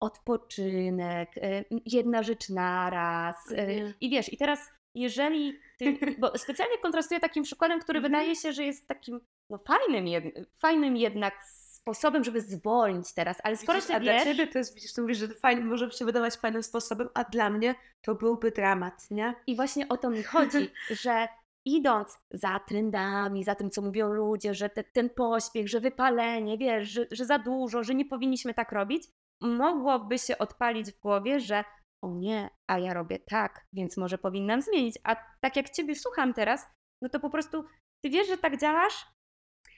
[0.00, 7.20] odpoczynek, e, jedna rzecz naraz e, i wiesz, i teraz jeżeli ty, bo specjalnie kontrastuję
[7.20, 8.12] takim przykładem, który Mhm.
[8.12, 11.34] wydaje się, że jest takim no, fajnym, fajnym jednak
[11.82, 14.92] sposobem, żeby zwolnić teraz, ale skoro Widzisz, ty a dla wiesz, ciebie to jest, widzisz,
[14.92, 18.50] ty mówisz, że to fajnie, może się wydawać fajnym sposobem, a dla mnie to byłby
[18.50, 19.34] dramat, nie?
[19.46, 20.70] I właśnie o to mi chodzi,
[21.02, 21.28] że
[21.64, 26.88] idąc za trendami, za tym, co mówią ludzie, że te, ten pośpiech, że wypalenie, wiesz,
[26.88, 29.04] że, że za dużo, że nie powinniśmy tak robić,
[29.40, 31.64] mogłoby się odpalić w głowie, że
[32.02, 34.98] o nie, a ja robię tak, więc może powinnam zmienić.
[35.04, 36.66] A tak jak Ciebie słucham teraz,
[37.02, 37.64] no to po prostu
[38.04, 39.06] Ty wiesz, że tak działasz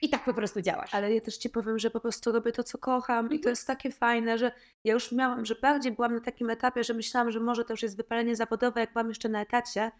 [0.02, 0.94] i tak po prostu działasz.
[0.94, 3.52] Ale ja też ci powiem, że po prostu robię to, co kocham i to Mhm.
[3.52, 4.52] jest takie fajne, że
[4.84, 7.82] ja już miałam, że bardziej byłam na takim etapie, że myślałam, że może to już
[7.82, 9.90] jest wypalenie zawodowe, jak byłam jeszcze na etacie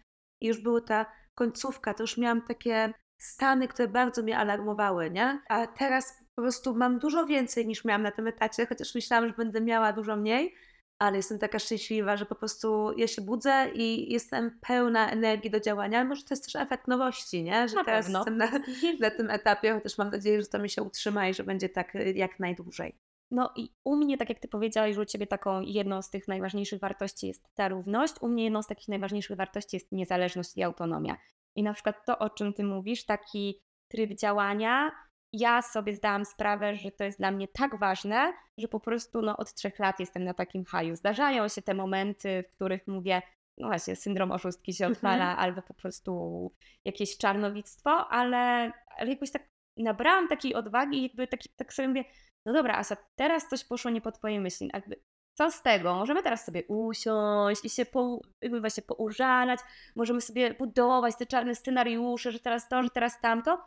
[0.41, 5.41] i już była ta końcówka, to już miałam takie stany, które bardzo mnie alarmowały, nie?
[5.49, 9.33] A teraz po prostu mam dużo więcej niż miałam na tym etacie, chociaż myślałam, że
[9.33, 10.55] będę miała dużo mniej,
[10.99, 15.59] ale jestem taka szczęśliwa, że po prostu ja się budzę i jestem pełna energii do
[15.59, 15.99] działania.
[15.99, 17.67] Ale może to jest też efekt nowości, nie?
[17.67, 18.19] Że Na teraz pewno.
[18.19, 18.51] jestem na,
[19.09, 21.95] na tym etapie, chociaż mam nadzieję, że to mi się utrzyma i że będzie tak
[21.95, 22.95] y, jak najdłużej.
[23.31, 26.27] No i u mnie, tak jak Ty powiedziałaś, że u Ciebie taką jedną z tych
[26.27, 30.63] najważniejszych wartości jest ta równość, u mnie jedną z takich najważniejszych wartości jest niezależność i
[30.63, 31.17] autonomia.
[31.55, 34.91] I na przykład to, o czym Ty mówisz, taki tryb działania,
[35.33, 39.37] ja sobie zdałam sprawę, że to jest dla mnie tak ważne, że po prostu no,
[39.37, 40.95] od trzech lat jestem na takim haju.
[40.95, 43.21] Zdarzają się te momenty, w których mówię,
[43.57, 45.39] no właśnie, syndrom oszustki się odpala, Mhm.
[45.39, 46.51] albo po prostu
[46.85, 52.03] jakieś czarnowictwo, ale, ale jakoś tak nabrałam takiej odwagi i jakby taki, tak sobie mówię,
[52.45, 54.69] no dobra, Asa, teraz coś poszło nie po twojej myśli.
[54.73, 54.95] Jakby,
[55.37, 55.95] co z tego?
[55.95, 59.59] Możemy teraz sobie usiąść i się po, jakby właśnie poużalać,
[59.95, 63.57] możemy sobie budować te czarne scenariusze, że teraz to, że teraz tamto,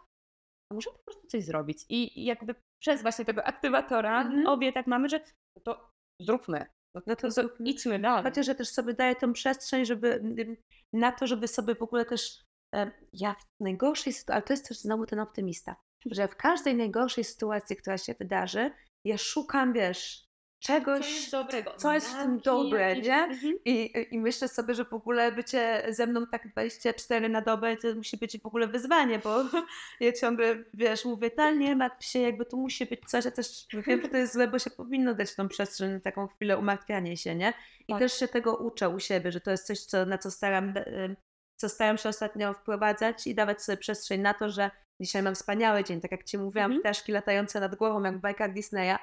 [0.73, 1.85] a możemy po prostu coś zrobić.
[1.89, 4.47] I jakby przez właśnie tego aktywatora Mhm.
[4.47, 5.21] obie tak mamy, że
[5.65, 5.91] to
[6.23, 6.67] zróbmy.
[6.95, 7.69] No No to to zróbmy.
[7.69, 8.25] idźmy dalej.
[8.25, 10.57] Chociaż ja też sobie daję tą przestrzeń, żeby ym,
[10.93, 14.69] na to, żeby sobie w ogóle też e, ja w najgorszej sytuacji, ale to jest
[14.69, 15.77] też znowu ten optymista,
[16.11, 18.71] że w każdej najgorszej sytuacji, która się wydarzy,
[19.07, 20.25] ja szukam, wiesz,
[20.61, 21.75] czegoś, dobrego.
[21.77, 23.07] co jest w tym dobre, jakieś.
[23.07, 23.15] nie?
[23.25, 23.55] Mhm.
[23.65, 27.95] I, I myślę sobie, że w ogóle bycie ze mną tak 24 na dobę to
[27.95, 29.45] musi być w ogóle wyzwanie, bo
[30.01, 33.67] ja ciągle, wiesz, mówię, ta nie martw się, jakby tu musi być coś, a też
[33.87, 37.17] wiem, że to jest złe, bo się powinno dać tą przestrzeń na taką chwilę umartwiania
[37.17, 37.53] się, nie?
[37.89, 37.99] I Tak.
[37.99, 41.17] też się tego uczę u siebie, że to jest coś, co, na co staram, y,
[41.57, 45.85] co staram się ostatnio wprowadzać i dawać sobie przestrzeń na to, że dzisiaj mam wspaniały
[45.85, 46.81] dzień, tak jak Ci mówiłam, Mhm.
[46.81, 48.97] ptaszki latające nad głową, jak w bajkach Disneya,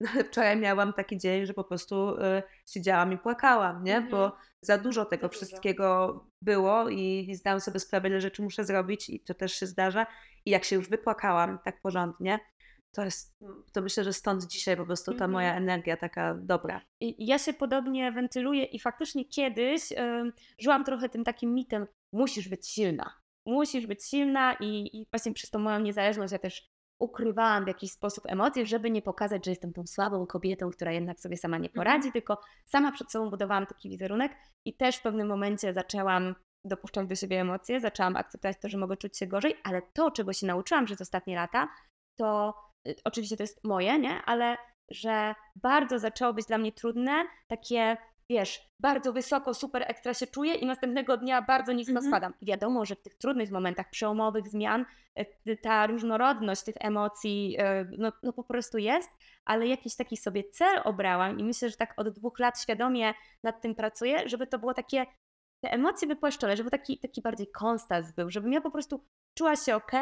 [0.00, 3.94] no ale wczoraj miałam taki dzień, że po prostu y, siedziałam i płakałam, nie?
[3.96, 4.10] Mhm.
[4.10, 5.36] Bo za dużo tego Za dużo.
[5.38, 9.66] wszystkiego było i, i zdałam sobie sprawę, ile rzeczy muszę zrobić i to też się
[9.66, 10.06] zdarza.
[10.44, 12.38] I jak się już wypłakałam tak porządnie,
[12.92, 13.36] to jest,
[13.72, 15.30] to myślę, że stąd dzisiaj po prostu ta Mhm.
[15.30, 16.80] moja energia taka dobra.
[17.00, 22.48] I ja się podobnie wentyluję i faktycznie kiedyś ym, żyłam trochę tym takim mitem, musisz
[22.48, 23.14] być silna.
[23.46, 27.92] Musisz być silna i, i właśnie przez tą moją niezależność ja też ukrywałam w jakiś
[27.92, 31.68] sposób emocje, żeby nie pokazać, że jestem tą słabą kobietą, która jednak sobie sama nie
[31.68, 34.32] poradzi, tylko sama przed sobą budowałam taki wizerunek
[34.64, 38.96] i też w pewnym momencie zaczęłam dopuszczać do siebie emocje, zaczęłam akceptować to, że mogę
[38.96, 41.68] czuć się gorzej, ale to, czego się nauczyłam przez ostatnie lata,
[42.16, 42.54] to
[42.88, 44.22] y, oczywiście to jest moje, nie?
[44.22, 44.56] Ale
[44.90, 47.96] że bardzo zaczęło być dla mnie trudne, takie,
[48.30, 52.10] wiesz, bardzo wysoko, super ekstra się czuję i następnego dnia bardzo nisko Mhm.
[52.10, 52.34] spadam.
[52.40, 54.84] I wiadomo, że w tych trudnych momentach przełomowych zmian
[55.48, 59.10] y, ta różnorodność tych emocji y, no, no po prostu jest,
[59.44, 63.60] ale jakiś taki sobie cel obrałam i myślę, że tak od dwóch lat świadomie nad
[63.60, 65.06] tym pracuję, żeby to było takie,
[65.64, 69.04] te emocje wypłaszczone, żeby taki, taki bardziej konstans był, żebym ja po prostu
[69.38, 69.92] czuła się ok,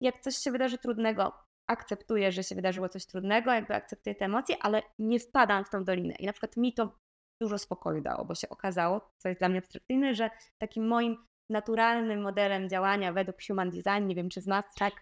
[0.00, 1.32] jak coś się wydarzy trudnego,
[1.66, 5.84] akceptuję, że się wydarzyło coś trudnego, jakby akceptuję te emocje, ale nie wpadam w tą
[5.84, 6.14] dolinę.
[6.18, 6.98] I na przykład mi to
[7.42, 11.16] dużo spokoju dało, bo się okazało, co jest dla mnie abstrakcyjne, że takim moim
[11.50, 14.92] naturalnym modelem działania według Human Design, nie wiem czy znasz, tak,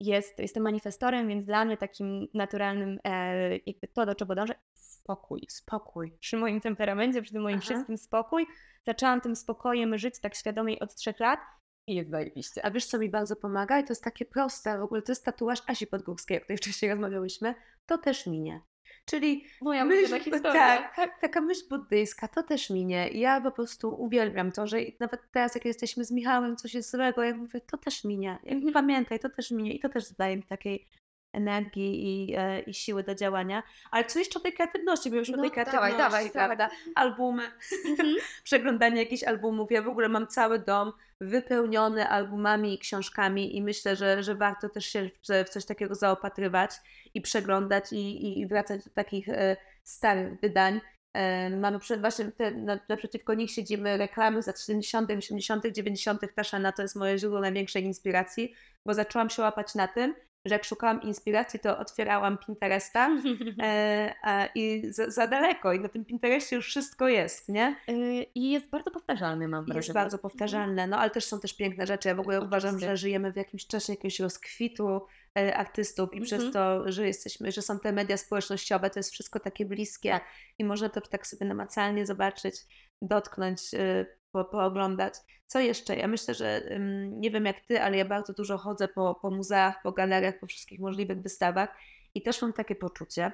[0.00, 5.46] jest, jestem manifestorem, więc dla mnie takim naturalnym, e, jakby to, do czego dążę, spokój.
[5.48, 6.12] Spokój.
[6.20, 7.64] Przy moim temperamencie, przy tym moim Aha.
[7.64, 8.46] wszystkim spokój.
[8.82, 11.40] Zaczęłam tym spokojem żyć tak świadomie od trzech lat
[11.88, 12.64] i jest zajebiście.
[12.64, 13.78] A wiesz, co mi bardzo pomaga?
[13.78, 16.90] I to jest takie proste, w ogóle to jest tatuaż Asi Podgórskiej, o której wcześniej
[16.90, 17.54] rozmawiałyśmy.
[17.86, 18.60] To też minie.
[19.06, 20.52] Czyli Moja myśl, ulubiona historia.
[20.52, 23.08] tak, tak, taka myśl buddyjska, to też minie.
[23.08, 27.22] Ja po prostu uwielbiam to, że nawet teraz, jak jesteśmy z Michałem, coś jest złego,
[27.22, 28.38] ja mówię, to też minie.
[28.44, 29.72] Jak pamiętaj, to też minie.
[29.72, 30.88] I to też daje mi takiej
[31.36, 33.62] energii i, e, i siły do działania.
[33.90, 35.10] Ale co jeszcze o tej kreatywności?
[35.10, 36.32] Bo już o No, tej dawaj, kreatywności, dawaj, tak.
[36.32, 36.68] prawda?
[36.94, 37.42] Albumy,
[37.88, 38.14] Mhm.
[38.44, 39.70] przeglądanie jakichś albumów.
[39.70, 44.68] Ja w ogóle mam cały dom wypełniony albumami i książkami i myślę, że, że warto
[44.68, 45.10] też się
[45.44, 46.70] w, coś takiego zaopatrywać
[47.14, 50.80] i przeglądać i, i, i wracać do takich e, starych wydań.
[51.14, 56.20] E, mamy przed, właśnie te, na, naprzeciwko nich siedzimy reklamy z lat 70., 80., 90.
[56.34, 58.54] Taszana to jest moje źródło największej inspiracji,
[58.86, 60.14] bo zaczęłam się łapać na tym,
[60.48, 63.10] że jak szukałam inspiracji, to otwierałam Pinteresta
[63.62, 67.76] e, a, i za, za daleko i na tym Pinterestie już wszystko jest, nie?
[67.88, 69.78] Y, I jest bardzo powtarzalny, mam wrażenie.
[69.78, 72.08] Jest bardzo powtarzalne, no ale też są też piękne rzeczy.
[72.08, 72.90] Ja w ogóle uważam, Oczywiście.
[72.90, 75.00] że żyjemy w jakimś czasie jakiegoś rozkwitu
[75.38, 76.52] e, artystów i przez Mhm.
[76.52, 80.24] to, że jesteśmy, że są te media społecznościowe, to jest wszystko takie bliskie Tak.
[80.58, 82.54] i można to tak sobie namacalnie zobaczyć,
[83.02, 85.14] dotknąć, e, po, pooglądać.
[85.46, 85.96] Co jeszcze?
[85.96, 86.62] Ja myślę, że
[87.10, 90.46] nie wiem jak ty, ale ja bardzo dużo chodzę po, po muzeach, po galeriach, po
[90.46, 91.76] wszystkich możliwych wystawach
[92.14, 93.32] i też mam takie poczucie,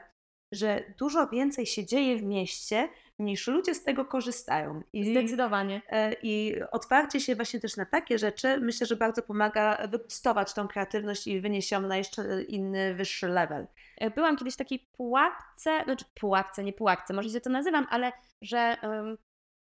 [0.52, 2.88] że dużo więcej się dzieje w mieście,
[3.18, 4.82] niż ludzie z tego korzystają.
[4.92, 5.82] I, Zdecydowanie.
[5.88, 10.68] E, I otwarcie się właśnie też na takie rzeczy myślę, że bardzo pomaga wypustować tą
[10.68, 13.66] kreatywność i wynieść ją na jeszcze inny, wyższy level.
[13.98, 18.12] E, byłam kiedyś w takiej pułapce, znaczy pułapce, nie pułapce, może się to nazywam, ale
[18.42, 19.16] że um,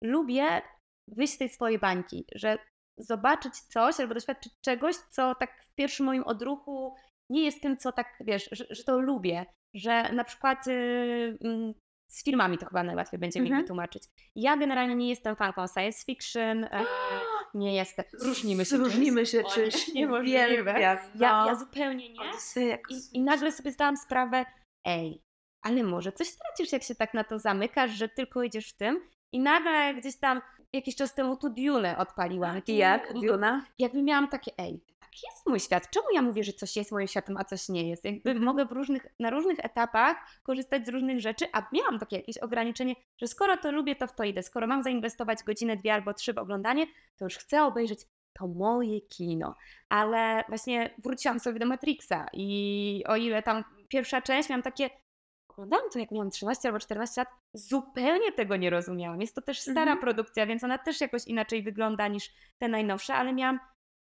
[0.03, 0.61] lubię
[1.07, 2.57] wyjść z tej swojej bańki, że
[2.97, 6.95] zobaczyć coś albo doświadczyć czegoś, co tak w pierwszym moim odruchu
[7.29, 9.45] nie jest tym, co tak, wiesz, że, że to lubię.
[9.73, 11.73] Że na przykład y, mm,
[12.07, 13.57] z filmami to chyba najłatwiej będzie mhm.
[13.57, 14.03] mi wytłumaczyć.
[14.35, 16.85] Ja generalnie nie jestem fanką science fiction, e,
[17.53, 18.05] nie jestem.
[18.23, 18.77] Różnimy się.
[18.77, 19.87] Różnimy się czymś.
[19.93, 20.71] Niemożliwe.
[20.81, 21.55] Ja, ja no.
[21.55, 22.31] zupełnie nie.
[22.89, 24.45] I, I nagle sobie zdałam sprawę,
[24.85, 25.23] ej,
[25.61, 29.09] ale może coś stracisz, jak się tak na to zamykasz, że tylko idziesz w tym.
[29.31, 30.41] I nagle gdzieś tam
[30.73, 32.61] jakiś czas temu tu Dune odpaliłam.
[32.67, 33.13] I jak?
[33.13, 33.65] Duna?
[33.79, 35.89] Jakby miałam takie, ej, taki jest mój świat.
[35.89, 38.05] Czemu ja mówię, że coś jest moim światem, a coś nie jest?
[38.05, 42.37] Jakby mogę w różnych, na różnych etapach korzystać z różnych rzeczy, a miałam takie jakieś
[42.37, 44.43] ograniczenie, że skoro to lubię, to w to idę.
[44.43, 47.99] Skoro mam zainwestować godzinę, dwie albo trzy w oglądanie, to już chcę obejrzeć
[48.33, 49.55] to moje kino.
[49.89, 54.89] Ale właśnie wróciłam sobie do Matrixa i o ile tam pierwsza część miałam takie,
[55.59, 59.21] oglądałam to jak miałam 13 albo 14 lat, zupełnie tego nie rozumiałam.
[59.21, 59.99] Jest to też stara mhm.
[59.99, 63.59] produkcja, więc ona też jakoś inaczej wygląda niż te najnowsze, ale miałam,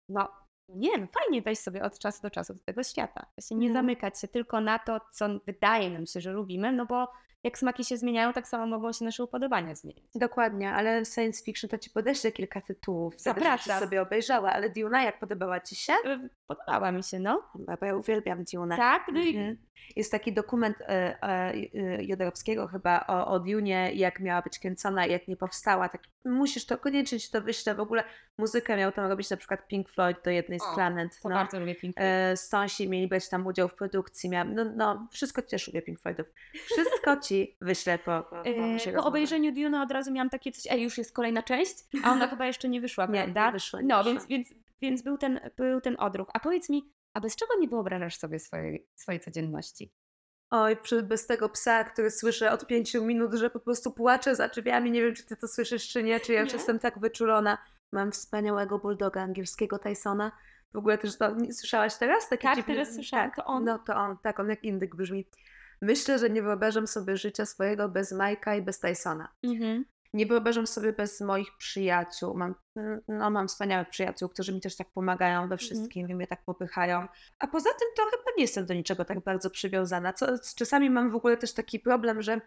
[0.10, 0.30] no
[0.70, 3.26] nie, no fajnie wejść sobie od czasu do czasu do tego świata.
[3.38, 3.86] Właśnie nie mhm.
[3.86, 7.12] zamykać się tylko na to, co wydaje nam się, że lubimy, no bo
[7.44, 10.06] jak smaki się zmieniają, tak samo mogą się nasze upodobania zmienić.
[10.16, 13.14] Dokładnie, ale science fiction to ci podeślę kilka tytułów.
[13.18, 13.80] Zapraszam.
[13.80, 15.94] sobie obejrzała, ale Duna jak podobała ci się?
[15.94, 17.44] Y, podobała mi się, no.
[17.80, 18.78] Bo ja uwielbiam Duna.
[18.78, 19.08] Tak?
[19.14, 19.58] No mhm.
[19.96, 25.06] Jest taki dokument e, e, e, Jodorowskiego chyba o, o Dune, jak miała być kręcona
[25.06, 25.90] jak nie powstała.
[25.90, 27.76] Tak, musisz to, koniecznie ci to wyślę.
[27.76, 28.04] W ogóle
[28.38, 31.20] muzykę miał tam robić na przykład Pink Floyd do jednej z planet.
[31.24, 31.30] No.
[31.30, 32.10] Bardzo lubię Pink Floyd.
[32.10, 34.30] E, Stonsi mieli brać tam udział w produkcji.
[34.30, 36.28] Miałam, no, no, wszystko też lubię Pink Floydów.
[36.54, 40.84] Wszystko ci wyślę po, po, po, po obejrzeniu Dune od razu miałam takie coś, ej,
[40.84, 43.46] już jest kolejna część, a ona chyba jeszcze nie wyszła, nie, prawda?
[43.46, 44.14] Nie wyszła, nie no, wyszła.
[44.14, 44.50] więc, więc,
[44.82, 46.28] więc był, ten, był ten odruch.
[46.34, 49.92] A powiedz mi, a bez czego nie wyobrażasz sobie swojej, swojej codzienności?
[50.52, 54.92] Oj, bez tego psa, który słyszę od pięciu minut, że po prostu płacze za drzwiami.
[54.92, 57.58] Nie wiem, czy ty to słyszysz, czy nie, czy ja już jestem tak wyczulona.
[57.92, 60.32] Mam wspaniałego bulldoga angielskiego Tysona.
[60.74, 62.30] W ogóle też to nie słyszałaś teraz?
[62.30, 62.74] Taki tak, dziwny...
[62.74, 63.64] teraz słyszałam, tak, to on.
[63.64, 65.26] No to on, tak, on jak indyk brzmi.
[65.82, 69.28] Myślę, że nie wyobrażam sobie życia swojego bez Majka i bez Tysona.
[69.44, 72.38] Mhm nie wyobrażam sobie bez moich przyjaciół.
[72.38, 72.56] Mam,
[73.08, 75.58] no, mam wspaniałych przyjaciół, którzy mi też tak pomagają we mhm.
[75.58, 76.18] wszystkim, mm.
[76.18, 77.08] mnie tak popychają.
[77.40, 80.14] A poza tym to chyba nie jestem do niczego tak bardzo przywiązana.
[80.14, 82.42] Co, czasami mam w ogóle też taki problem, że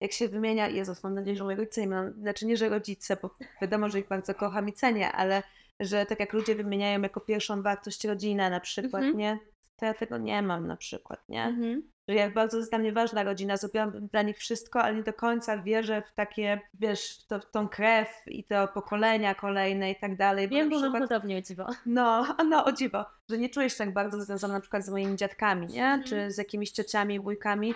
[0.00, 3.16] jak się wymienia, Jezus, mam nadzieję, że moi rodzice nie mam, znaczy nie, że rodzice,
[3.22, 5.42] bo wiadomo, że ich bardzo kocham i cenię, ale
[5.80, 9.14] że tak jak ludzie wymieniają jako pierwszą wartość rodzinę na przykład, -hmm.
[9.14, 9.38] nie?
[9.76, 11.56] To ja tego nie mam na przykład, nie?
[11.58, 15.02] -hmm że jak bardzo jest dla mnie ważna rodzina, zrobiłam dla nich wszystko, ale nie
[15.02, 20.16] do końca wierzę w takie, wiesz, to, tą krew i te pokolenia kolejne i tak
[20.16, 20.48] dalej.
[20.48, 21.02] Wiem, bo przykład...
[21.02, 21.66] podobnie o dziwo.
[21.86, 25.66] No, no o dziwo, że nie czujesz tak bardzo związana na przykład z moimi dziadkami,
[25.66, 25.84] nie?
[25.84, 26.04] Mm.
[26.04, 27.74] Czy z jakimiś ciociami, wujkami,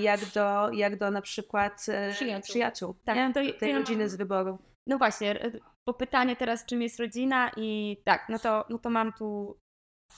[0.00, 3.32] jak do, jak do na przykład e, przyjaciół, przyjaciół tak, nie?
[3.32, 4.58] To, tej rodziny z wyboru.
[4.86, 5.50] No właśnie, e,
[5.86, 9.58] bo pytanie teraz, czym jest rodzina i tak, no to, no to mam tu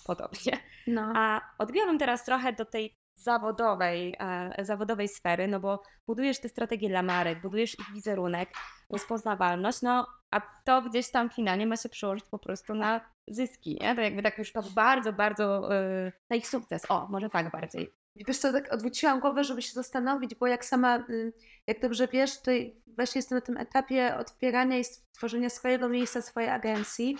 [0.06, 0.58] podobnie.
[0.86, 1.12] No.
[1.16, 6.88] A odbiłabym teraz trochę do tej zawodowej, e, zawodowej sfery, no bo budujesz te strategie
[6.88, 8.50] dla marek, budujesz ich wizerunek,
[8.90, 13.94] rozpoznawalność, no a to gdzieś tam finalnie ma się przełożyć po prostu na zyski, nie?
[13.94, 16.90] To jakby tak już to bardzo, bardzo e, na ich sukces.
[16.90, 17.90] O, może tak bardziej.
[18.16, 21.32] Wiesz co, tak odwróciłam głowę, żeby się zastanowić, bo jak sama, y,
[21.66, 22.50] jak dobrze wiesz, to
[22.86, 27.16] właśnie jestem na tym etapie otwierania i stworzenia swojego miejsca, swojej agencji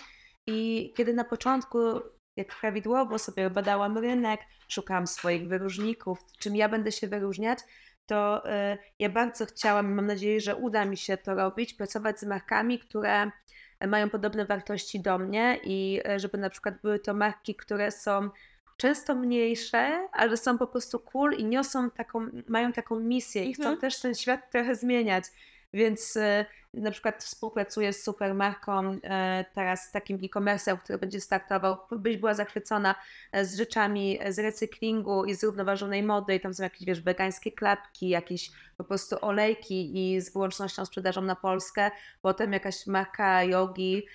[0.47, 1.77] i kiedy na początku
[2.41, 7.59] jak prawidłowo sobie badałam rynek, szukałam swoich wyróżników, czym ja będę się wyróżniać,
[8.05, 12.23] to y, ja bardzo chciałam, mam nadzieję, że uda mi się to robić, pracować z
[12.23, 13.31] markami, które
[13.87, 18.29] mają podobne wartości do mnie i y, żeby na przykład były to marki, które są
[18.77, 23.63] często mniejsze, ale są po prostu cool i niosą taką, mają taką misję i chcą
[23.63, 23.81] mhm.
[23.81, 25.23] też ten świat trochę zmieniać.
[25.73, 31.77] Więc e, na przykład współpracuję z supermarką e, teraz z takim e-commerce'em, który będzie startował,
[31.91, 32.95] byś była zachwycona
[33.31, 36.35] e, z rzeczami z recyklingu i zrównoważonej mody.
[36.35, 41.21] I tam są jakieś, wiesz, wegańskie klapki, jakieś po prostu olejki i z wyłącznością sprzedażą
[41.21, 41.91] na Polskę,
[42.21, 44.05] potem jakaś marka jogi,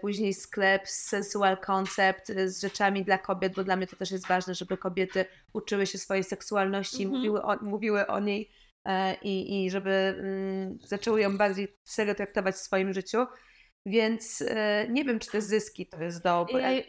[0.00, 4.54] później sklep Sensual Concept z rzeczami dla kobiet, bo dla mnie to też jest ważne,
[4.54, 7.10] żeby kobiety uczyły się swojej seksualności, -hmm.
[7.10, 8.50] mówiły, o, mówiły o niej
[9.22, 13.26] i, i żeby mm, zaczęły ją bardziej serio traktować w swoim życiu.
[13.86, 16.82] Więc e, nie wiem, czy te zyski to jest dobre.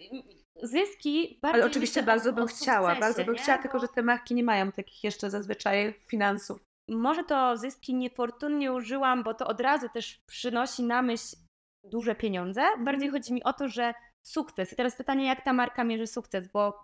[0.64, 3.42] zyski bardziej Ale oczywiście bardzo bym chciała, sukcesie, bardzo bym nie?
[3.42, 6.64] chciała, tylko że te marki nie mają takich jeszcze zazwyczaj finansów.
[6.90, 11.36] Może to zyski niefortunnie użyłam, bo to od razu też przynosi na myśl
[11.84, 12.62] duże pieniądze.
[12.80, 14.74] Bardziej chodzi mi o to, że sukces.
[14.74, 16.80] I teraz pytanie, jak ta marka mierzy sukces, bo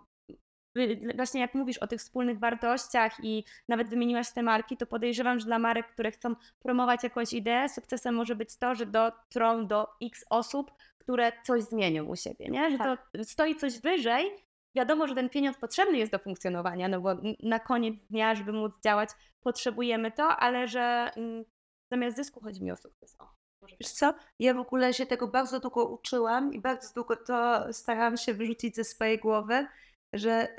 [1.16, 5.46] właśnie jak mówisz o tych wspólnych wartościach i nawet wymieniłaś te marki, to podejrzewam, że
[5.46, 10.24] dla marek, które chcą promować jakąś ideę, sukcesem może być to, że dotrą do x
[10.30, 12.70] osób, które coś zmienią u siebie, nie?
[12.70, 13.10] Że Tak.
[13.12, 14.30] to stoi coś wyżej.
[14.74, 17.10] Wiadomo, że ten pieniądz potrzebny jest do funkcjonowania, no bo
[17.42, 19.10] na koniec dnia, żeby móc działać,
[19.40, 21.44] potrzebujemy to, ale że mm,
[21.90, 23.16] zamiast zysku chodzi mi o sukces.
[23.18, 23.28] O,
[23.80, 28.16] Wiesz co, ja w ogóle się tego bardzo długo uczyłam i bardzo długo to starałam
[28.16, 29.66] się wyrzucić ze swojej głowy,
[30.12, 30.56] że,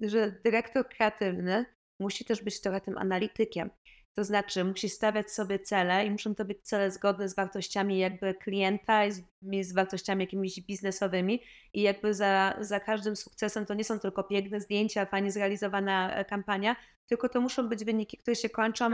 [0.00, 1.64] że dyrektor kreatywny
[2.00, 3.70] musi też być trochę tym analitykiem.
[4.14, 8.34] To znaczy, musi stawiać sobie cele i muszą to być cele zgodne z wartościami jakby
[8.34, 11.42] klienta i z, i z wartościami jakimiś biznesowymi.
[11.72, 16.24] I jakby za, za każdym sukcesem to nie są tylko piękne zdjęcia, fajnie zrealizowana e,
[16.24, 18.90] kampania, tylko to muszą być wyniki, które się kończą,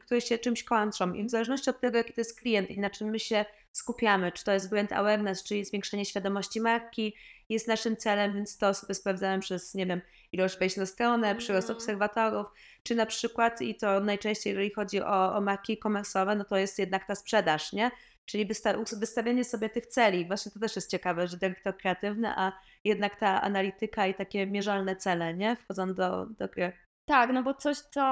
[0.00, 1.12] które się czymś kończą.
[1.12, 4.32] I w zależności od tego, jaki to jest klient i na czym my się skupiamy,
[4.32, 7.14] czy to jest brand awareness, czyli zwiększenie świadomości marki,
[7.48, 10.00] jest naszym celem, więc to sobie sprawdzałem przez, nie wiem,
[10.32, 11.76] ilość wejść na stronę, przyrost Mhm.
[11.76, 12.46] obserwatorów,
[12.86, 16.78] czy na przykład, i to najczęściej, jeżeli chodzi o, o marki e-commerce'owe, no to jest
[16.78, 17.90] jednak ta sprzedaż, nie?
[18.24, 20.26] Czyli wysta- wystawienie sobie tych celi.
[20.26, 22.52] Właśnie to też jest ciekawe, że dyrektor kreatywny, a
[22.84, 25.56] jednak ta analityka i takie mierzalne cele, nie?
[25.56, 26.72] Wchodzą do, do gry.
[27.08, 28.02] Tak, no bo coś, co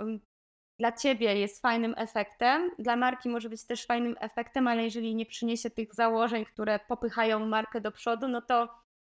[0.00, 0.20] mm,
[0.78, 5.26] dla ciebie jest fajnym efektem, dla marki może być też fajnym efektem, ale jeżeli nie
[5.26, 8.68] przyniesie tych założeń, które popychają markę do przodu, no to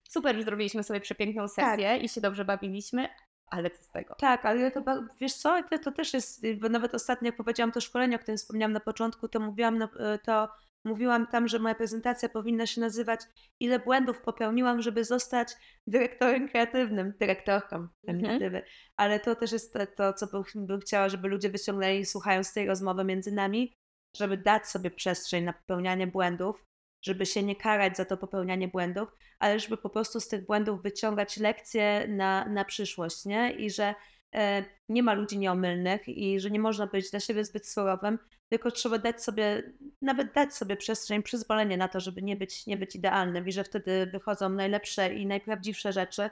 [0.10, 3.10] super, że zrobiliśmy sobie przepiękną sesję i się dobrze bawiliśmy,
[3.46, 4.16] ale co z tego?
[4.16, 4.84] Tak, ale to,
[5.22, 8.38] wiesz co, to, to też jest, bo nawet ostatnio jak powiedziałam to szkolenie, o którym
[8.38, 10.50] wspomniałam na początku, to mówiłam, na- e, to
[10.86, 13.20] mówiłam tam, że moja prezentacja powinna się nazywać
[13.60, 15.54] ile błędów popełniłam, żeby zostać
[15.88, 18.64] dyrektorem kreatywnym, dyrektorką feminatywy.
[18.98, 22.68] Ale to też jest to, to co bym, bym chciała, żeby ludzie wyciągnęli słuchając tej
[22.68, 23.74] rozmowy między nami,
[24.18, 26.66] żeby dać sobie przestrzeń na popełnianie błędów,
[27.04, 30.84] żeby się nie karać za to popełnianie błędów, ale żeby po prostu z tych błędów
[30.84, 33.52] wyciągać lekcje na, na przyszłość, nie?
[33.52, 33.96] I że
[34.36, 38.72] e, nie ma ludzi nieomylnych i że nie można być dla siebie zbyt surowym, tylko
[38.72, 42.96] trzeba dać sobie, nawet dać sobie przestrzeń, przyzwolenie na to, żeby nie być, nie być
[42.96, 46.30] idealnym i że wtedy wychodzą najlepsze i najprawdziwsze rzeczy.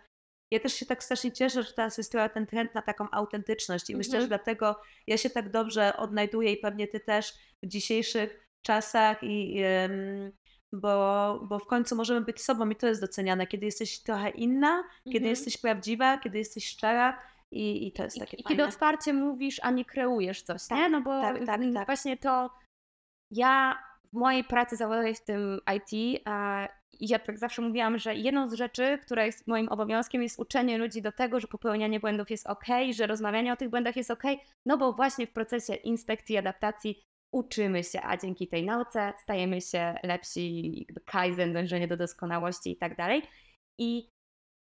[0.51, 3.89] Ja też się tak strasznie cieszę, że teraz jest trochę ten trend na taką autentyczność
[3.89, 4.23] i myślę, Mhm.
[4.23, 9.61] że dlatego ja się tak dobrze odnajduję i pewnie ty też w dzisiejszych czasach i
[9.63, 10.31] em,
[10.73, 14.83] bo, bo w końcu możemy być sobą i to jest doceniane, kiedy jesteś trochę inna,
[15.03, 15.29] kiedy Mhm.
[15.29, 17.19] jesteś prawdziwa, kiedy jesteś szczera
[17.51, 18.57] i, i to jest I, takie I fajne.
[18.57, 20.77] kiedy otwarcie mówisz, a nie kreujesz coś, nie?
[20.77, 21.85] Tak, No bo tak, tak, mm, tak.
[21.85, 22.49] właśnie to
[23.31, 23.79] ja
[24.13, 26.67] w mojej pracy zawodowej w tym IT, a
[26.99, 31.01] ja tak zawsze mówiłam, że jedną z rzeczy, która jest moim obowiązkiem, jest uczenie ludzi
[31.01, 34.23] do tego, że popełnianie błędów jest ok, że rozmawianie o tych błędach jest ok,
[34.65, 37.03] no bo właśnie w procesie inspekcji, adaptacji
[37.33, 42.77] uczymy się, a dzięki tej nauce stajemy się lepsi, jakby kaizen, dążenie do doskonałości i
[42.77, 43.23] tak dalej.
[43.79, 44.09] I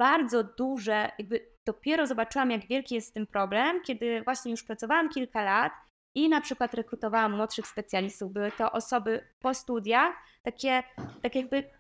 [0.00, 5.44] bardzo duże, jakby dopiero zobaczyłam, jak wielki jest tym problem, kiedy właśnie już pracowałam kilka
[5.44, 5.72] lat
[6.16, 8.32] i na przykład rekrutowałam młodszych specjalistów.
[8.32, 10.82] Były to osoby po studiach, takie,
[11.22, 11.70] tak jakby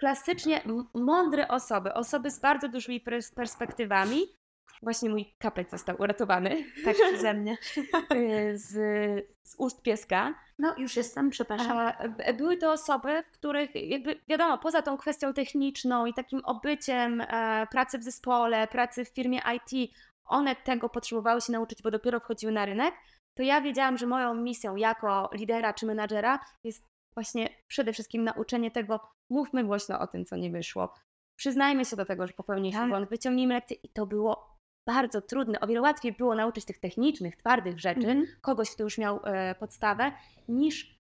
[0.00, 0.62] klasycznie
[0.94, 4.37] mądre osoby, osoby z bardzo dużymi pers- perspektywami.
[4.82, 7.58] Właśnie mój kapek został uratowany Tak przeze mnie.
[8.14, 8.70] y, z,
[9.42, 10.34] z ust pieska.
[10.58, 11.78] No już jestem, przepraszam.
[11.78, 17.20] A, były to osoby, w których jakby wiadomo, poza tą kwestią techniczną i takim obyciem
[17.20, 19.90] e, pracy w zespole, pracy w firmie IT,
[20.24, 22.94] one tego potrzebowały się nauczyć, bo dopiero wchodziły na rynek,
[23.34, 28.70] to ja wiedziałam, że moją misją jako lidera czy menadżera jest właśnie przede wszystkim nauczenie
[28.70, 29.00] tego,
[29.30, 30.94] mówmy głośno o tym, co nie wyszło.
[31.36, 32.88] Przyznajmy się do tego, że popełniliśmy Tak.
[32.88, 34.57] błąd, wyciągnijmy lekcje i to było
[34.88, 35.60] bardzo trudne.
[35.60, 38.26] O wiele łatwiej było nauczyć tych technicznych, twardych rzeczy, Mhm.
[38.40, 40.12] kogoś, kto już miał e, podstawę,
[40.48, 40.98] niż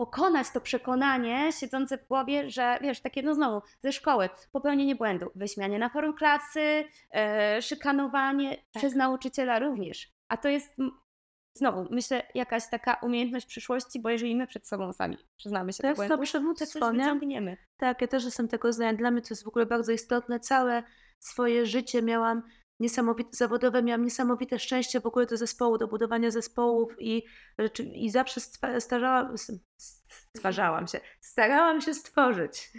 [0.00, 5.30] pokonać to przekonanie siedzące w głowie, że wiesz, takie no znowu ze szkoły, popełnienie błędu,
[5.34, 6.84] wyśmianie na forum klasy,
[7.14, 10.12] e, szykanowanie przez nauczyciela również.
[10.28, 10.76] A to jest
[11.54, 15.94] znowu, myślę, jakaś taka umiejętność przyszłości, bo jeżeli my przed sobą sami przyznamy się To
[15.94, 17.56] do jest to przywództwo, wyciągniemy.
[17.76, 18.94] Tak, ja też jestem tego zdania.
[18.94, 20.40] Dla mnie to jest w ogóle bardzo istotne.
[20.40, 20.82] Całe
[21.18, 22.42] swoje życie miałam
[22.80, 27.24] niesamowite, zawodowe, miałam niesamowite szczęście w ogóle do zespołu, do budowania zespołów i,
[27.94, 28.40] i zawsze
[28.80, 29.34] starzałam,
[30.36, 32.70] stwarzałam się, starałam się stworzyć.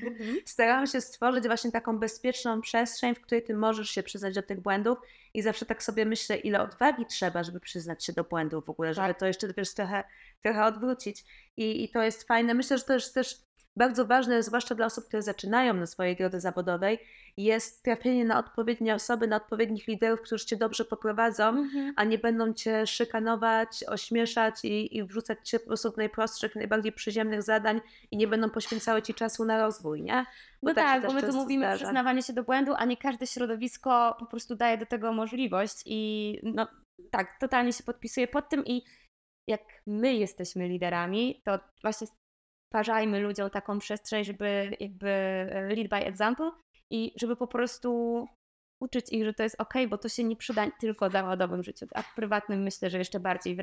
[0.46, 4.62] Starałam się stworzyć właśnie taką bezpieczną przestrzeń, w której ty możesz się przyznać do tych
[4.62, 4.98] błędów
[5.34, 8.94] i zawsze tak sobie myślę, ile odwagi trzeba, żeby przyznać się do błędów w ogóle,
[8.94, 9.20] żeby Tak.
[9.20, 10.04] to jeszcze wiesz, trochę,
[10.44, 11.24] trochę odwrócić.
[11.58, 12.54] I, I to jest fajne.
[12.54, 13.49] Myślę, że to jest też
[13.80, 17.00] bardzo ważne, zwłaszcza dla osób, które zaczynają na swojej drodze zawodowej,
[17.38, 21.94] jest trafienie na odpowiednie osoby, na odpowiednich liderów, którzy cię dobrze poprowadzą, mhm.
[21.96, 26.92] a nie będą cię szykanować, ośmieszać i, i wrzucać cię po prostu w najprostszych, najbardziej
[26.92, 30.26] przyziemnych zadań i nie będą poświęcały ci czasu na rozwój, nie?
[30.64, 31.86] Bo no tak, tak bo my tu mówimy zdarza.
[31.86, 36.40] przyznawanie się do błędu, a nie każde środowisko po prostu daje do tego możliwość i
[36.44, 36.68] no
[37.12, 38.84] tak, totalnie się podpisuję pod tym i
[39.48, 42.08] jak my jesteśmy liderami, to właśnie
[42.70, 46.52] stwarzajmy ludziom taką przestrzeń, żeby jakby e, lead by example
[46.90, 48.28] i żeby po prostu
[48.80, 51.86] uczyć ich, że to jest ok, bo to się nie przyda tylko w zawodowym życiu,
[51.94, 53.60] a w prywatnym myślę, że jeszcze bardziej w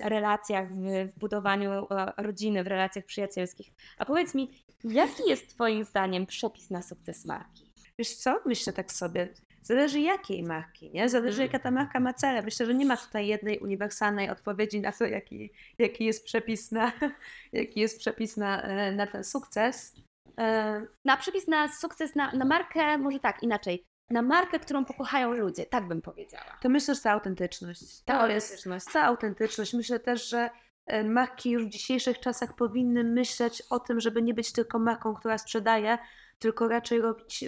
[0.00, 3.70] relacjach, w, w budowaniu e, rodziny, w relacjach przyjacielskich.
[3.98, 4.50] A powiedz mi,
[4.84, 7.70] jaki jest Twoim zdaniem przepis na sukces marki?
[7.98, 9.28] Wiesz co, myślę tak sobie,
[9.62, 11.08] Zależy jakiej marki, nie?
[11.08, 12.42] Zależy jaka ta marka ma cele.
[12.42, 16.92] Myślę, że nie ma tutaj jednej uniwersalnej odpowiedzi na to, jaki, jaki jest przepis na,
[17.52, 19.94] jaki jest przepis na, e, na ten sukces.
[20.38, 23.84] E, na przepis na sukces, na, na markę, może tak, inaczej.
[24.10, 26.58] Na markę, którą pokochają ludzie, tak bym powiedziała.
[26.62, 28.02] To myślę, że ta autentyczność.
[28.04, 28.84] To autentyczność.
[28.84, 29.74] jest ta autentyczność.
[29.74, 30.50] Myślę też, że
[30.86, 35.14] e, marki już w dzisiejszych czasach powinny myśleć o tym, żeby nie być tylko marką,
[35.14, 35.98] która sprzedaje,
[36.38, 37.44] tylko raczej robić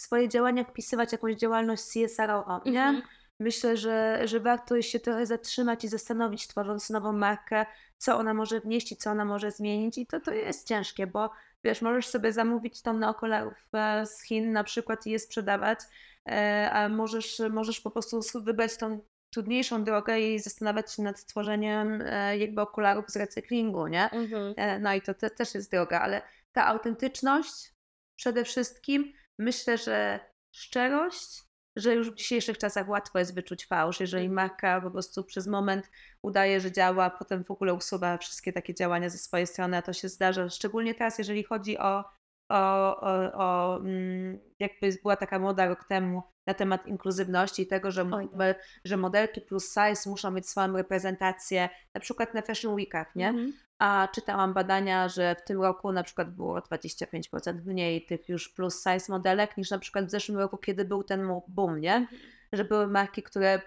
[0.00, 2.82] swoje działania, wpisywać jakąś działalność CSR-ową, nie?
[2.82, 3.02] Mhm.
[3.40, 7.66] Myślę, że, że warto się trochę zatrzymać i zastanowić, tworząc nową markę,
[7.98, 9.98] co ona może wnieść i co ona może zmienić.
[9.98, 11.30] I to, to jest ciężkie, bo
[11.64, 15.80] wiesz, możesz sobie zamówić tą na okularów e, z Chin na przykład i je sprzedawać,
[16.26, 22.02] e, a możesz, możesz po prostu wybrać tą trudniejszą drogę i zastanawiać się nad tworzeniem
[22.06, 24.10] e, jakby okularów z recyklingu, nie?
[24.10, 24.54] Mhm.
[24.82, 26.22] No i to te, też jest droga, ale
[26.52, 27.74] ta autentyczność
[28.16, 30.20] przede wszystkim myślę, że
[30.54, 31.42] szczerość,
[31.76, 34.34] że już w dzisiejszych czasach łatwo jest wyczuć fałsz, jeżeli mhm.
[34.34, 35.90] marka po prostu przez moment
[36.22, 39.92] udaje, że działa, potem w ogóle usuwa wszystkie takie działania ze swojej strony, a to
[39.92, 42.04] się zdarza, szczególnie teraz, jeżeli chodzi o,
[42.50, 47.90] o, o, o mm, jakby była taka moda rok temu na temat inkluzywności i tego,
[47.90, 48.56] że, tak.
[48.84, 53.28] że modelki plus size muszą mieć swoją reprezentację, na przykład na Fashion Weekach, nie?
[53.28, 53.52] Mm -hmm.
[53.78, 58.84] A czytałam badania, że w tym roku na przykład było 25% mniej tych już plus
[58.84, 61.94] size modelek niż na przykład w zeszłym roku, kiedy był ten boom, nie?
[61.94, 62.20] Mhm.
[62.52, 63.60] Że były marki, które,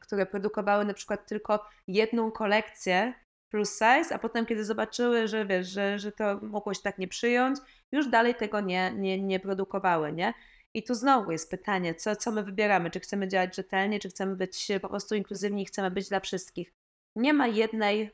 [0.00, 3.14] które produkowały na przykład tylko jedną kolekcję
[3.50, 7.08] plus size, a potem kiedy zobaczyły, że wiesz, że, że to mogło się tak nie
[7.08, 7.58] przyjąć,
[7.92, 10.34] już dalej tego nie, nie, nie produkowały, nie?
[10.74, 12.90] I tu znowu jest pytanie, co, co my wybieramy?
[12.90, 16.72] Czy chcemy działać rzetelnie, czy chcemy być po prostu inkluzywni, chcemy być dla wszystkich?
[17.16, 18.10] Nie ma jednej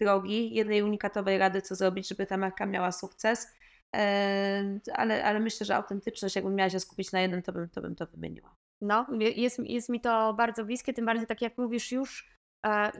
[0.00, 3.48] drogi, jednej unikatowej rady, co zrobić, żeby ta marka miała sukces,
[4.94, 7.96] ale, ale myślę, że autentyczność, jakbym miała się skupić na jednym, to bym to, bym
[7.96, 8.54] to wymieniła.
[8.80, 12.35] No, jest, jest mi to bardzo bliskie, tym bardziej tak jak mówisz już, e,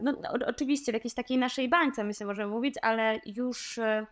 [0.02, 4.06] no, no oczywiście w jakiejś takiej naszej bańce myślę możemy mówić, ale już e,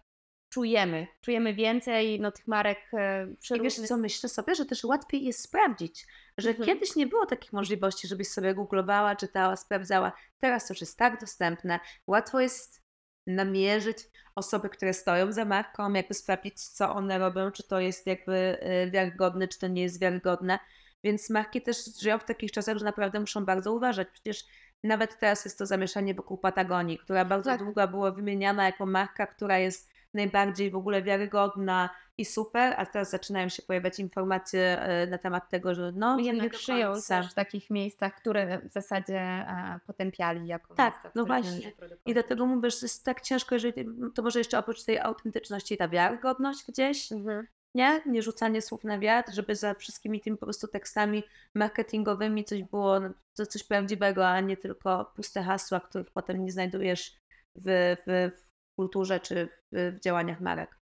[0.48, 3.26] czujemy, czujemy więcej no, tych marek e,
[3.57, 6.07] I wiesz co, myślę sobie, że też łatwiej jest sprawdzić,
[6.38, 6.66] że mhm.
[6.66, 10.12] kiedyś nie było takich możliwości, żebyś sobie googlowała, czytała, sprawdzała.
[10.40, 11.80] Teraz to już jest tak dostępne.
[12.07, 12.84] Łatwo jest
[13.26, 13.98] namierzyć
[14.34, 18.90] osoby, które stoją za marką, jakby sprawdzić, co one robią, czy to jest jakby y,
[18.90, 20.59] wiarygodne, czy to nie jest wiarygodne.
[21.05, 24.09] Więc marki też żyją w takich czasach, że naprawdę muszą bardzo uważać.
[24.12, 24.44] Przecież
[24.85, 27.61] nawet teraz jest to zamieszanie wokół Patagonii, która bardzo tak.
[27.61, 33.11] długo była wymieniana jako marka, która jest najbardziej w ogóle wiarygodna i super, a teraz
[33.11, 37.70] zaczynają się pojawiać informacje e, na temat tego, że no jednak żyją też w takich
[37.70, 41.72] miejscach, które w zasadzie e, potępiali jako Tak, miejsca, no właśnie.
[42.07, 43.72] I dlatego mówię, że jest tak ciężko, jeżeli
[44.14, 47.47] to może jeszcze oprócz tej autentyczności ta wiarygodność gdzieś, mhm.
[47.75, 48.03] Nie?
[48.07, 51.22] Nie rzucanie słów na wiatr, żeby za wszystkimi tymi po prostu tekstami
[51.55, 53.11] marketingowymi coś było, no,
[53.47, 57.16] coś prawdziwego, a nie tylko puste hasła, których potem nie znajdujesz
[57.57, 58.31] w, w,
[58.79, 60.79] kulturze czy w, w działaniach marek.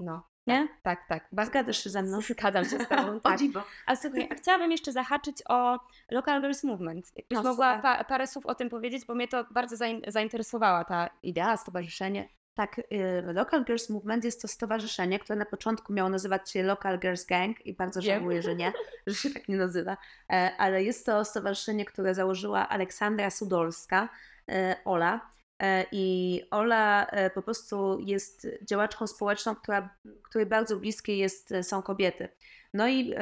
[0.00, 0.68] No, nie?
[0.82, 1.28] Tak, tak.
[1.36, 1.46] tak.
[1.46, 2.20] Zgadzasz się ze mną?
[2.30, 3.40] Zgadzam się z Tobą, tak.
[3.86, 5.78] A słuchaj, a chciałabym jeszcze zahaczyć o
[6.10, 7.12] Local Girls Movement.
[7.16, 9.76] Jakbyś no, mogła pa, parę słów o tym powiedzieć, bo mnie to bardzo
[10.08, 12.28] zainteresowała ta idea, stowarzyszenie.
[12.56, 16.98] Tak, y, Local Girls Movement jest to stowarzyszenie, które na początku miało nazywać się Local
[16.98, 18.20] Girls Gang i bardzo Wiem.
[18.20, 18.72] żałuję, że nie,
[19.06, 19.96] że się tak nie nazywa,
[20.30, 24.08] e, ale jest to stowarzyszenie, które założyła Aleksandra Sudolska,
[24.48, 31.54] e, Ola, E, I Ola po prostu jest działaczką społeczną, która, której bardzo bliskie jest,
[31.62, 32.28] są kobiety.
[32.74, 33.14] No i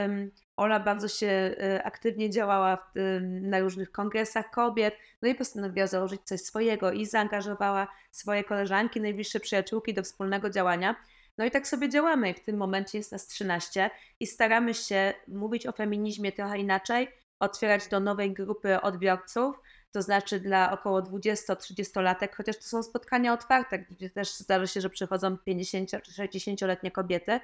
[0.57, 2.92] Ola bardzo się aktywnie działała
[3.40, 9.40] na różnych kongresach kobiet, no i postanowiła założyć coś swojego i zaangażowała swoje koleżanki, najbliższe
[9.40, 10.96] przyjaciółki do wspólnego działania.
[11.38, 12.34] No i tak sobie działamy.
[12.34, 13.90] W tym momencie jest nas 13
[14.20, 19.61] i staramy się mówić o feminizmie trochę inaczej, otwierać do nowej grupy odbiorców,
[19.92, 24.90] to znaczy dla około 20-30-latek, chociaż to są spotkania otwarte, gdzie też zdarza się, że
[24.90, 27.40] przychodzą 50 czy 60-letnie kobiety.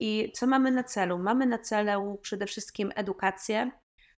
[0.00, 1.18] I co mamy na celu?
[1.18, 3.70] Mamy na celu przede wszystkim edukację,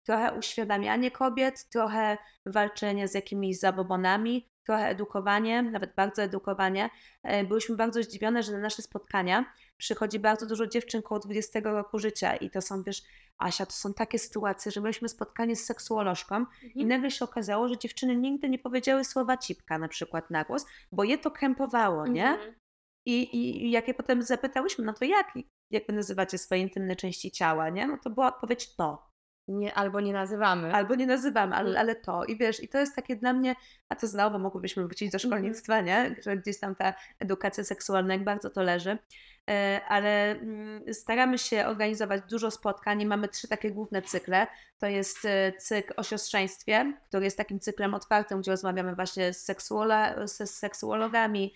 [0.03, 6.91] trochę uświadamianie kobiet, trochę walczenie z jakimiś zabobonami, trochę edukowanie, nawet bardzo edukowanie.
[7.23, 9.45] E, byłyśmy bardzo zdziwione, że na nasze spotkania
[9.77, 13.03] przychodzi bardzo dużo dziewczyn koło 20 roku życia i to są, wiesz,
[13.39, 16.73] Asia, to są takie sytuacje, że mieliśmy spotkanie z seksuolożką mhm.
[16.75, 20.67] i nagle się okazało, że dziewczyny nigdy nie powiedziały słowa cipka na przykład na głos,
[20.93, 22.29] bo je to krępowało, nie?
[22.29, 22.51] Mhm.
[22.51, 22.60] I,
[23.07, 23.37] i,
[23.67, 25.33] I jak je potem zapytałyśmy, no to jak,
[25.71, 27.87] jak wy nazywacie swoje intymne części ciała, nie?
[27.87, 29.11] No to była odpowiedź to.
[29.49, 30.75] Nie, albo nie nazywamy.
[30.75, 31.81] Albo nie nazywamy, ale, mm.
[31.81, 32.25] ale to.
[32.25, 33.55] I wiesz, i to jest takie dla mnie,
[33.89, 35.31] a to znowu mogłybyśmy wrócić do mhm.
[35.31, 36.17] szkolnictwa, nie?
[36.25, 38.99] Że gdzieś tam ta edukacja seksualna, jak bardzo to leży.
[39.51, 43.05] E, ale mm, staramy się organizować dużo spotkań.
[43.07, 44.47] Mamy trzy takie główne cykle.
[44.79, 49.45] To jest e, cykl o siostrzeństwie, który jest takim cyklem otwartym, gdzie rozmawiamy właśnie z,
[49.45, 49.95] seksuolo
[50.29, 51.55] z seksuologami,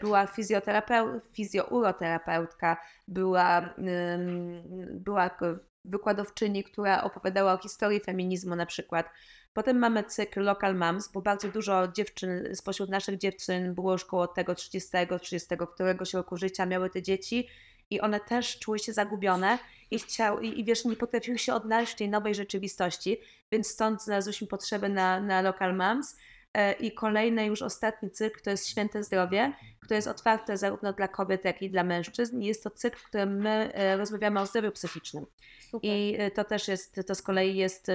[0.00, 2.76] była fizjoterapeu fizjouroterapeutka,
[3.08, 3.74] była,
[4.90, 5.30] była
[5.84, 9.10] wykładowczyni, która opowiadała o historii feminizmu na przykład.
[9.52, 14.26] Potem mamy cykl Local Moms, bo bardzo dużo dziewczyn, spośród naszych dziewczyn było już koło
[14.26, 14.90] tego 30,
[15.20, 17.48] 30 któregoś roku życia miały te dzieci
[17.90, 19.58] i one też czuły się zagubione
[19.90, 23.20] i, chciały, i, i wiesz, nie potrafiły się odnaleźć w tej nowej rzeczywistości,
[23.52, 26.16] więc stąd znalazłyśmy potrzebę na, na Local Moms.
[26.58, 31.08] E, I kolejny, już ostatni cykl, to jest Święte Zdrowie, które jest otwarte zarówno dla
[31.08, 32.40] kobiet, jak i dla mężczyzn.
[32.40, 35.26] Jest to cykl, w którym my e, rozmawiamy o zdrowiu psychicznym.
[35.70, 35.90] Super.
[35.90, 37.86] I e, to też jest, to z kolei jest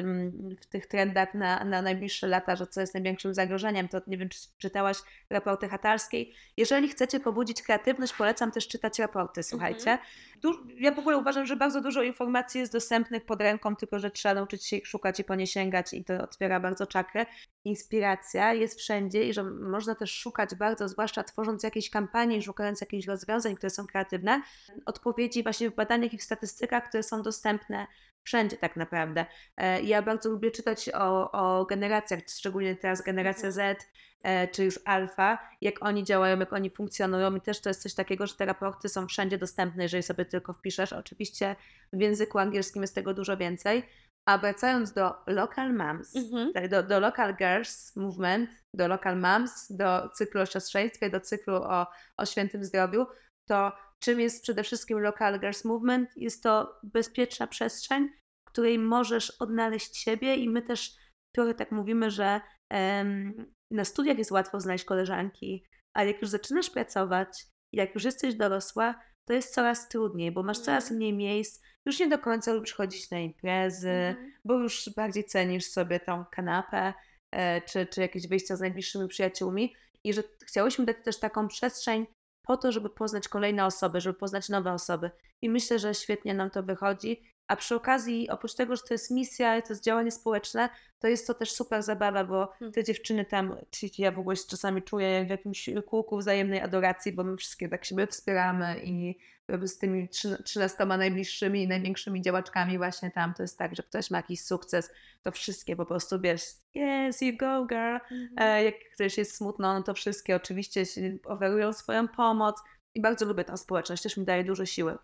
[0.62, 3.88] w tych trendach na, na najbliższe lata, że co jest największym zagrożeniem.
[3.88, 4.98] To nie wiem, czy czytałaś
[5.30, 6.34] raporty Hatarskiej.
[6.58, 9.92] Jeżeli chcecie pobudzić kreatywność, polecam też czytać raporty, słuchajcie.
[9.92, 10.78] Mhm.
[10.78, 14.36] Ja w ogóle uważam, że bardzo dużo informacji jest dostępnych pod ręką, tylko że trzeba
[14.36, 17.26] nauczyć się ich szukać i po nie sięgać i to otwiera bardzo czakrę.
[17.66, 23.08] Inspiracja jest wszędzie i że można też szukać bardzo, zwłaszcza tworząc jakieś kampanie, szukając jakichś
[23.08, 24.42] rozwiązań, które są kreatywne,
[24.86, 27.88] odpowiedzi właśnie w badaniach i w statystykach, które są dostępne
[28.24, 29.26] wszędzie tak naprawdę.
[29.58, 33.76] E, ja bardzo lubię czytać o, o generacjach, szczególnie teraz generacja mhm.
[33.76, 33.86] Z,
[34.24, 37.94] e, czy już alfa, jak oni działają, jak oni funkcjonują i też to jest coś
[37.94, 40.94] takiego, że te raporty są wszędzie dostępne, jeżeli sobie tylko wpiszesz.
[40.94, 41.56] Oczywiście
[41.94, 43.84] w języku angielskim jest tego dużo więcej.
[44.28, 46.54] A wracając do Local Moms, mhm.
[46.54, 51.56] tak, do, do Local Girls Movement, do Local Moms, do cyklu o siostrzeństwie, do cyklu
[51.56, 53.06] o, o świętym zdrowiu,
[53.50, 53.72] to
[54.04, 56.10] czym jest przede wszystkim Local Girls Movement?
[56.16, 58.10] Jest to bezpieczna przestrzeń,
[58.48, 60.96] w której możesz odnaleźć siebie i my też
[61.36, 66.70] trochę tak mówimy, że um, na studiach jest łatwo znaleźć koleżanki, ale jak już zaczynasz
[66.70, 68.96] pracować, jak już jesteś dorosła,
[69.26, 70.98] to jest coraz trudniej, bo masz coraz mhm.
[70.98, 74.34] mniej miejsc, już nie do końca lubisz chodzić na imprezy, mhm.
[74.46, 76.94] bo już bardziej cenisz sobie tą kanapę
[77.32, 82.08] e, czy, czy jakieś wyjścia z najbliższymi przyjaciółmi i że chciałyśmy dać też taką przestrzeń
[82.46, 85.12] po to, żeby poznać kolejne osoby, żeby poznać nowe osoby.
[85.42, 87.24] I myślę, że świetnie nam to wychodzi.
[87.48, 90.70] A przy okazji, oprócz tego, że to jest misja, to jest działanie społeczne,
[91.00, 92.74] to jest to też super zabawa, bo hmm.
[92.74, 93.56] te dziewczyny tam,
[93.98, 97.70] ja w ogóle się czasami czuję jak w jakimś kółku wzajemnej adoracji, bo my wszystkie
[97.70, 99.18] tak siebie wspieramy i
[99.64, 100.10] z tymi
[100.44, 104.92] 13 najbliższymi i największymi działaczkami właśnie tam to jest tak, że ktoś ma jakiś sukces,
[105.24, 106.44] to wszystkie po prostu wiesz,
[106.76, 107.98] yes, you go girl.
[107.98, 108.58] Mm-hmm.
[108.58, 110.84] Jak ktoś jest smutno, no to wszystkie oczywiście
[111.26, 112.62] oferują swoją pomoc
[112.96, 114.98] i bardzo lubię tę społeczność, też mi daje dużo siły.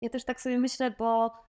[0.00, 1.45] Ja też tak sobie myślę, bo e,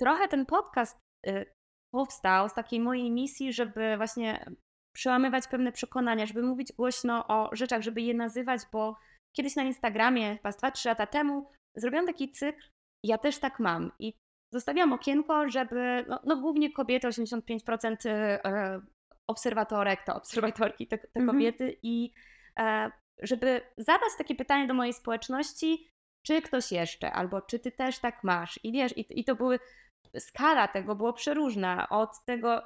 [0.00, 1.54] trochę ten podcast y,
[1.94, 4.50] powstał z takiej mojej misji, żeby właśnie
[4.94, 8.96] przełamywać pewne przekonania, żeby mówić głośno o rzeczach, żeby je nazywać, bo
[9.32, 12.62] Kiedyś na Instagramie, chyba 2-3 lata temu, zrobiłam taki cykl,
[13.04, 13.92] ja też tak mam.
[13.98, 14.14] I
[14.52, 18.80] zostawiłam okienko, żeby, no, no głównie kobiety, 85% e,
[19.26, 21.26] obserwatorek to obserwatorki, te, te mhm.
[21.26, 22.12] kobiety, i
[22.58, 22.90] e,
[23.22, 25.88] żeby zadać takie pytanie do mojej społeczności,
[26.22, 28.60] czy ktoś jeszcze, albo czy ty też tak masz.
[28.62, 29.58] I wiesz, i, i to były,
[30.18, 32.62] skala tego było przeróżna, od tego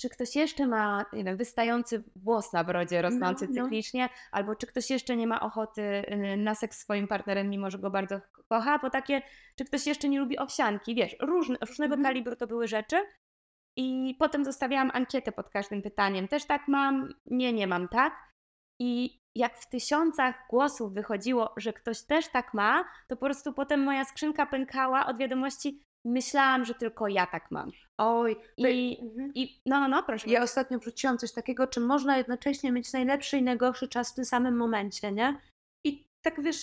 [0.00, 3.62] czy ktoś jeszcze ma nie wiem, wystający włos na brodzie rosnący no, no.
[3.62, 7.70] cyklicznie, albo czy ktoś jeszcze nie ma ochoty y, na seks z swoim partnerem, mimo
[7.70, 9.22] że go bardzo kocha, bo takie,
[9.56, 12.04] czy ktoś jeszcze nie lubi owsianki, wiesz, różne, różnego mm.
[12.04, 12.96] kalibru to były rzeczy.
[13.76, 16.28] I potem zostawiałam ankietę pod każdym pytaniem.
[16.28, 17.14] Też tak mam?
[17.26, 18.14] Nie, nie mam tak.
[18.78, 23.82] I jak w tysiącach głosów wychodziło, że ktoś też tak ma, to po prostu potem
[23.82, 27.70] moja skrzynka pękała od wiadomości, myślałam, że tylko ja tak mam.
[27.98, 29.32] Oj, I, mhm.
[29.34, 30.30] i no, no, no, proszę.
[30.30, 34.24] Ja ostatnio wrzuciłam coś takiego, czy można jednocześnie mieć najlepszy i najgorszy czas w tym
[34.24, 35.40] samym momencie, nie?
[35.84, 36.58] I tak wiesz,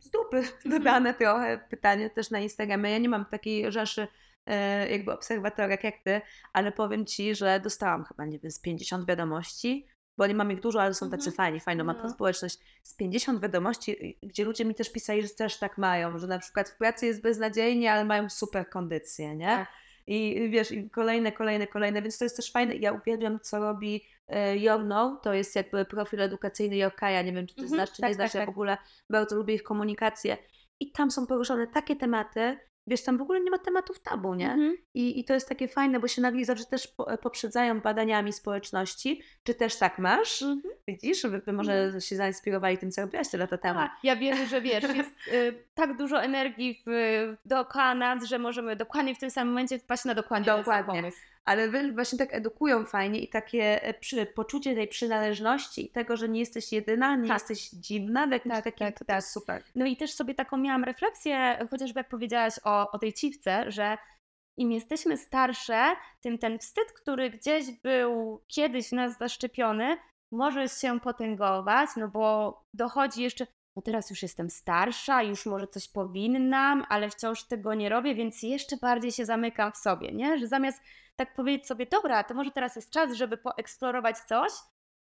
[0.00, 0.70] z dupy mhm.
[0.70, 2.90] dodane trochę pytanie też na Instagramie.
[2.90, 4.08] Ja nie mam takiej rzeszy
[4.46, 6.20] e, jakby obserwatorek jak ty,
[6.52, 9.86] ale powiem ci, że dostałam chyba, nie wiem, z 50 wiadomości,
[10.16, 11.36] bo nie mam ich dużo, ale są tacy Mhm.
[11.36, 12.10] fajni, fajną mam No.
[12.10, 13.90] społeczność, z 50 wiadomości,
[14.24, 17.06] y, gdzie ludzie mi też pisali, że też tak mają, że na przykład w pracy
[17.06, 19.46] jest beznadziejnie, ale mają super kondycję, nie?
[19.46, 19.68] Tak.
[20.06, 22.76] I y, wiesz, i kolejne, kolejne, kolejne, więc to jest też fajne.
[22.76, 27.54] Ja uwielbiam, co robi e, Jorno, to jest jakby profil edukacyjny Jorkaja, nie wiem, czy
[27.54, 28.48] ty Mhm, znasz, czy tak, nie znasz, tak, ja tak.
[28.48, 28.76] w ogóle
[29.10, 30.36] bardzo lubię ich komunikację.
[30.80, 34.52] I tam są poruszone takie tematy, wiesz, tam w ogóle nie ma tematów tabu, nie?
[34.52, 34.76] Mhm.
[34.94, 39.22] I, I to jest takie fajne, bo się nagle zawsze też po, poprzedzają badaniami społeczności.
[39.44, 40.42] Czy też tak masz?
[40.42, 40.74] Mhm.
[40.88, 43.78] Widzisz, wy, wy może się zainspirowali tym, co robiłaś te lata temu.
[43.78, 48.76] Tak, ja wierzę, że wiesz, jest y, tak dużo energii w, dookoła nas, że możemy
[48.76, 50.94] dokładnie w tym samym momencie wpaść na dokładnie, Dokładnie.
[50.94, 51.18] pomysł.
[51.44, 56.28] Ale właśnie tak edukują fajnie i takie e, przy, poczucie tej przynależności i tego, że
[56.28, 57.36] nie jesteś jedyna, nie Tak.
[57.40, 59.24] jesteś dziwna w jakimś Tak, takim, tak, to, tak.
[59.24, 59.62] super.
[59.74, 63.98] No i też sobie taką miałam refleksję, chociażby jak powiedziałaś o, o tej ciwce, że
[64.56, 69.96] im jesteśmy starsze, tym ten wstyd, który gdzieś był kiedyś w nas zaszczepiony,
[70.32, 73.46] może się potęgować, no bo dochodzi jeszcze,
[73.76, 78.42] no teraz już jestem starsza, już może coś powinnam, ale wciąż tego nie robię, więc
[78.42, 80.38] jeszcze bardziej się zamykam w sobie, nie?
[80.38, 80.82] Że zamiast
[81.16, 84.52] tak powiedzieć sobie, dobra, to może teraz jest czas, żeby poeksplorować coś,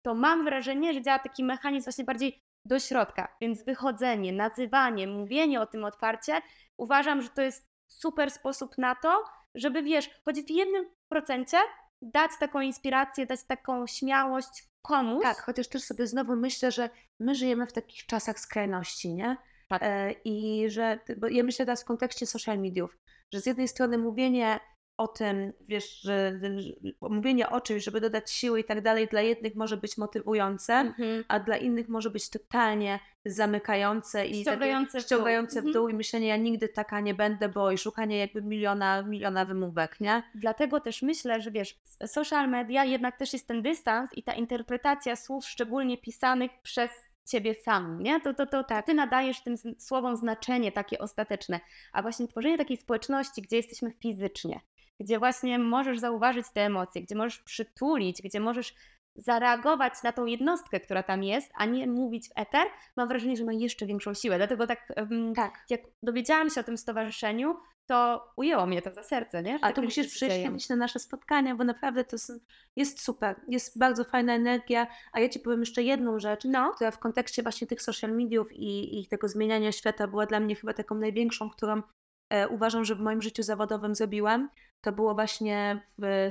[0.02, 3.36] to mam wrażenie, że działa taki mechanizm właśnie bardziej do środka.
[3.42, 6.42] Więc wychodzenie, nazywanie, mówienie o tym otwarcie,
[6.78, 9.24] uważam, że to jest super sposób na to,
[9.56, 11.58] żeby wiesz, choć w jednym procencie
[12.02, 15.24] dać taką inspirację, dać taką śmiałość komuś.
[15.24, 16.90] Tak, chociaż też sobie znowu myślę, że
[17.20, 19.38] my żyjemy w takich czasach skrajności, nie?
[19.70, 19.84] Tak.
[19.84, 22.98] E, I że, bo ja myślę teraz w kontekście social mediów,
[23.34, 24.60] że z jednej strony mówienie
[24.98, 26.72] o tym, wiesz, że, że
[27.10, 31.24] mówienie o czymś, żeby dodać siły i tak dalej, dla jednych może być motywujące, Mhm.
[31.28, 35.18] a dla innych może być totalnie zamykające i Ściągające takie w dół.
[35.18, 35.74] ściągające w Mhm.
[35.74, 40.00] dół i myślenie, ja nigdy taka nie będę, bo i szukanie jakby miliona, miliona wymówek,
[40.00, 40.24] nie?
[40.36, 45.16] Dlatego też myślę, że wiesz, social media jednak też jest ten dystans i ta interpretacja
[45.16, 46.90] słów, szczególnie pisanych przez
[47.26, 48.22] ciebie sam, nie?
[48.22, 51.60] To, to, to, to ty nadajesz tym słowom znaczenie takie ostateczne.
[51.94, 54.60] A właśnie tworzenie takiej społeczności, gdzie jesteśmy fizycznie,
[55.04, 58.74] gdzie właśnie możesz zauważyć te emocje, gdzie możesz przytulić, gdzie możesz
[59.16, 63.46] zareagować na tą jednostkę, która tam jest, a nie mówić w eter, mam wrażenie, że
[63.46, 64.38] ma jeszcze większą siłę.
[64.38, 64.94] Dlatego tak,
[65.36, 65.66] Tak.
[65.70, 67.56] jak dowiedziałam się o tym stowarzyszeniu,
[67.90, 69.52] to ujęło mnie to za serce, nie?
[69.52, 72.40] Że A takie to musisz przyjść na nasze spotkania, bo naprawdę to s-
[72.76, 73.36] jest super.
[73.48, 74.88] Jest bardzo fajna energia.
[75.14, 78.54] A ja Ci powiem jeszcze jedną rzecz, No, która w kontekście właśnie tych social mediów
[78.54, 81.82] i, i tego zmieniania świata była dla mnie chyba taką największą, którą
[82.30, 84.50] e, uważam, że w moim życiu zawodowym zrobiłam.
[84.82, 86.30] To było właśnie w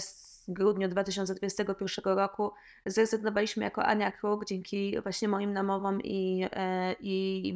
[0.49, 2.53] grudniu 2021 roku.
[2.87, 7.49] Zrezygnowaliśmy jako Ania Kruk dzięki właśnie moim namowom i, e, i,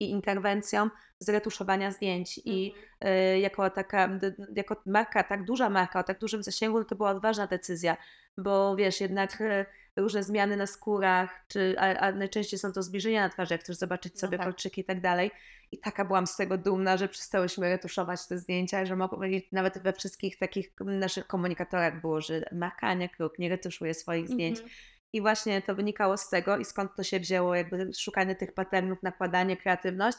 [0.00, 2.40] i interwencjom z retuszowania zdjęć.
[2.44, 2.86] I Mhm.
[3.00, 4.20] e, jako taka,
[4.56, 7.96] jako marka, tak duża marka, o tak dużym zasięgu, to była odważna decyzja,
[8.38, 9.66] bo wiesz, jednak e,
[9.96, 13.76] różne zmiany na skórach, czy, a, a najczęściej są to zbliżenia na twarzy, jak chcesz
[13.76, 14.46] zobaczyć No sobie tak.
[14.46, 15.30] kolczyki i tak dalej.
[15.72, 19.78] I taka byłam z tego dumna, że przestałyśmy retuszować te zdjęcia, że mogę powiedzieć, nawet
[19.78, 24.58] we wszystkich takich naszych komunikatorach było, że marka Ania Kruk nie retuszuje swoich zdjęć.
[24.58, 24.76] Mhm.
[25.12, 29.02] I właśnie to wynikało z tego i skąd to się wzięło, jakby szukanie tych patternów,
[29.02, 30.18] nakładanie, kreatywność,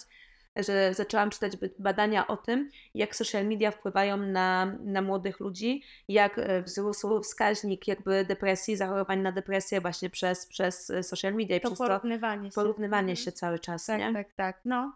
[0.56, 6.40] że zaczęłam czytać badania o tym, jak social media wpływają na, na młodych ludzi, jak
[6.40, 11.62] e, wzrósł wskaźnik jakby depresji, zachorowań na depresję właśnie przez, przez e, social media i
[11.62, 12.56] To przez to porównywanie się.
[12.56, 13.16] porównywanie Mhm.
[13.26, 14.14] się cały czas, Tak, nie?
[14.14, 14.62] tak, tak.
[14.66, 14.94] No.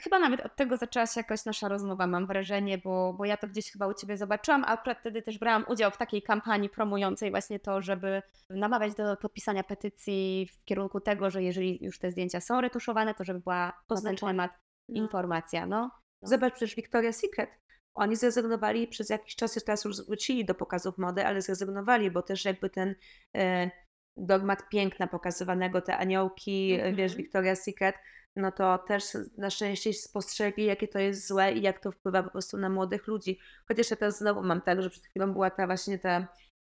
[0.00, 3.48] Chyba nawet od tego zaczęła się jakoś nasza rozmowa, mam wrażenie, bo, bo ja to
[3.48, 7.30] gdzieś chyba u Ciebie zobaczyłam, a akurat wtedy też brałam udział w takiej kampanii promującej
[7.30, 12.40] właśnie to, żeby namawiać do podpisania petycji w kierunku tego, że jeżeli już te zdjęcia
[12.40, 14.32] są retuszowane, to żeby była Oznaczone.
[14.32, 14.50] temat.
[14.96, 15.90] Informacja, no.
[16.22, 17.50] Zobacz przecież Victoria's Secret.
[17.94, 22.22] Oni zrezygnowali przez jakiś czas, już teraz już wrócili do pokazów mody, ale zrezygnowali, bo
[22.22, 22.94] też jakby ten
[23.36, 23.70] e,
[24.16, 26.96] dogmat piękna pokazywanego, te aniołki, Mhm.
[26.96, 27.96] wiesz, Victoria's Secret,
[28.36, 29.04] no to też
[29.38, 33.06] na szczęście spostrzegli, jakie to jest złe i jak to wpływa po prostu na młodych
[33.06, 33.38] ludzi.
[33.68, 36.26] Chociaż ja teraz znowu mam tak, że przed chwilą była ta właśnie ta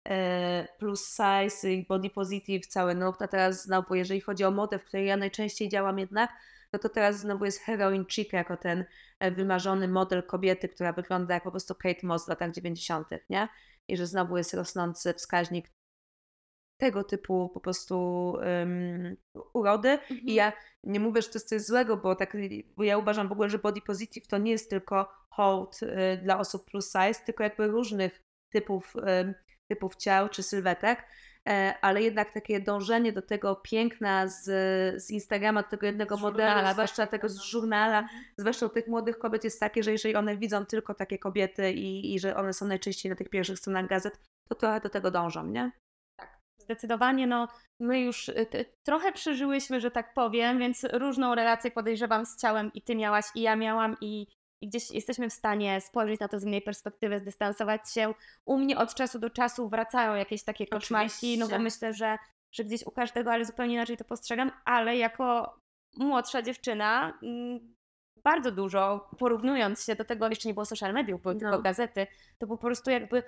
[0.09, 4.79] e, plus size i body positive cały nurt, a teraz znowu, jeżeli chodzi o modę,
[4.79, 6.31] w której ja najczęściej działam jednak,
[6.73, 8.85] no to teraz znowu jest heroin chic jako ten
[9.19, 13.47] e, wymarzony model kobiety, która wygląda jak po prostu Kate Moss w latach 90., nie?
[13.87, 15.71] I że znowu jest rosnący wskaźnik
[16.77, 17.97] tego typu po prostu
[18.31, 19.17] um,
[19.53, 19.89] urody.
[19.89, 20.19] Mhm.
[20.21, 20.53] I ja
[20.83, 22.37] nie mówię, że to jest coś złego, bo, tak,
[22.77, 26.39] bo ja uważam w ogóle, że body positive to nie jest tylko hołd y, dla
[26.39, 29.33] osób plus size, tylko jakby różnych typów, y,
[29.67, 31.03] typów ciał czy sylwetek.
[31.49, 34.43] E, ale jednak takie dążenie do tego piękna z,
[35.03, 37.11] z Instagrama, do tego jednego żurnala, zwłaszcza tak.
[37.11, 38.23] tego z żurnala, Mhm.
[38.37, 42.19] zwłaszcza tych młodych kobiet jest takie, że jeżeli one widzą tylko takie kobiety i, i
[42.19, 44.19] że one są najczęściej na tych pierwszych stronach gazet,
[44.49, 45.71] to trochę do tego dążą, nie?
[46.61, 47.47] Zdecydowanie, no
[47.81, 52.81] my już y, trochę przeżyłyśmy, że tak powiem, więc różną relację podejrzewam z ciałem i
[52.81, 54.27] ty miałaś i ja miałam i,
[54.63, 58.13] i gdzieś jesteśmy w stanie spojrzeć na to z innej perspektywy, zdystansować się.
[58.45, 62.17] U mnie od czasu do czasu wracają jakieś takie koszmarki, no bo myślę, że,
[62.51, 65.55] że gdzieś u każdego, ale zupełnie inaczej to postrzegam, ale jako
[65.97, 67.75] młodsza dziewczyna mm,
[68.23, 71.61] bardzo dużo, porównując się do tego, jeszcze nie było social mediów, były tylko No.
[71.61, 72.07] gazety,
[72.37, 73.23] to po prostu jakby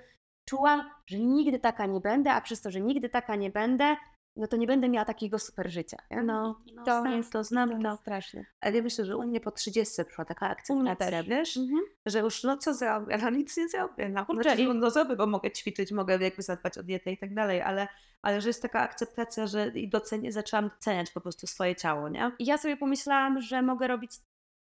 [0.48, 3.96] czułam, że nigdy taka nie będę, a przez to, że nigdy taka nie będę,
[4.36, 5.96] no to nie będę miała takiego super życia.
[6.10, 6.22] nie?
[6.22, 7.96] No, I no, to znam to, znam to to.
[7.96, 8.46] strasznie.
[8.60, 11.56] Ale ja myślę, że u mnie po 30 przyszła taka akceptacja, wiesz?
[11.56, 11.80] Mhm.
[12.06, 14.08] że już no co zrobię, no nic nie zrobię.
[14.08, 17.18] No, Kurczę, znaczy, no, no zrobię, bo mogę ćwiczyć, mogę jakby zadbać o dietę i
[17.18, 17.88] tak dalej, ale,
[18.22, 22.32] ale że jest taka akceptacja, że i docenię, zaczęłam doceniać po prostu swoje ciało, nie?
[22.38, 24.12] I ja sobie pomyślałam, że mogę robić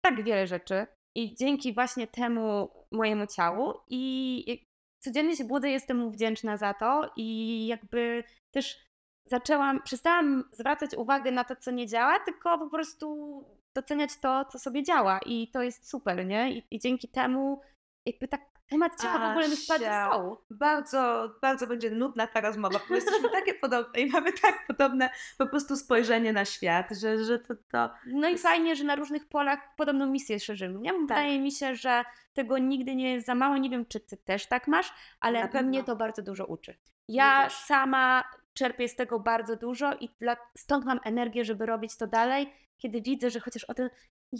[0.05, 4.67] tak wiele rzeczy i dzięki właśnie temu mojemu ciału i
[4.99, 8.90] codziennie się budzę, jestem mu wdzięczna za to i jakby też
[9.31, 14.59] zaczęłam, przestałam zwracać uwagę na to, co nie działa, tylko po prostu doceniać to, co
[14.59, 16.53] sobie działa i to jest super, nie?
[16.53, 17.61] I, i dzięki temu
[18.07, 20.11] jakby tak temat ciała w ogóle mi spadł Asia.
[20.11, 20.37] stołu.
[20.51, 25.47] Bardzo, bardzo będzie nudna ta rozmowa, bo jesteśmy takie podobne i mamy tak podobne po
[25.47, 29.59] prostu spojrzenie na świat, że, że to, to No i fajnie, że na różnych polach
[29.77, 30.81] podobną misję szerzymy.
[30.81, 30.91] Nie?
[30.91, 31.01] Tak.
[31.01, 33.57] Wydaje mi się, że tego nigdy nie jest za mało.
[33.57, 36.79] Nie wiem, czy ty też tak masz, ale mnie to bardzo dużo uczy.
[37.09, 38.25] Ja sama
[38.55, 43.01] czerpię z tego bardzo dużo i dla, stąd mam energię, żeby robić to dalej, kiedy
[43.03, 43.91] widzę, że chociaż o ten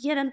[0.05, 0.31] 1%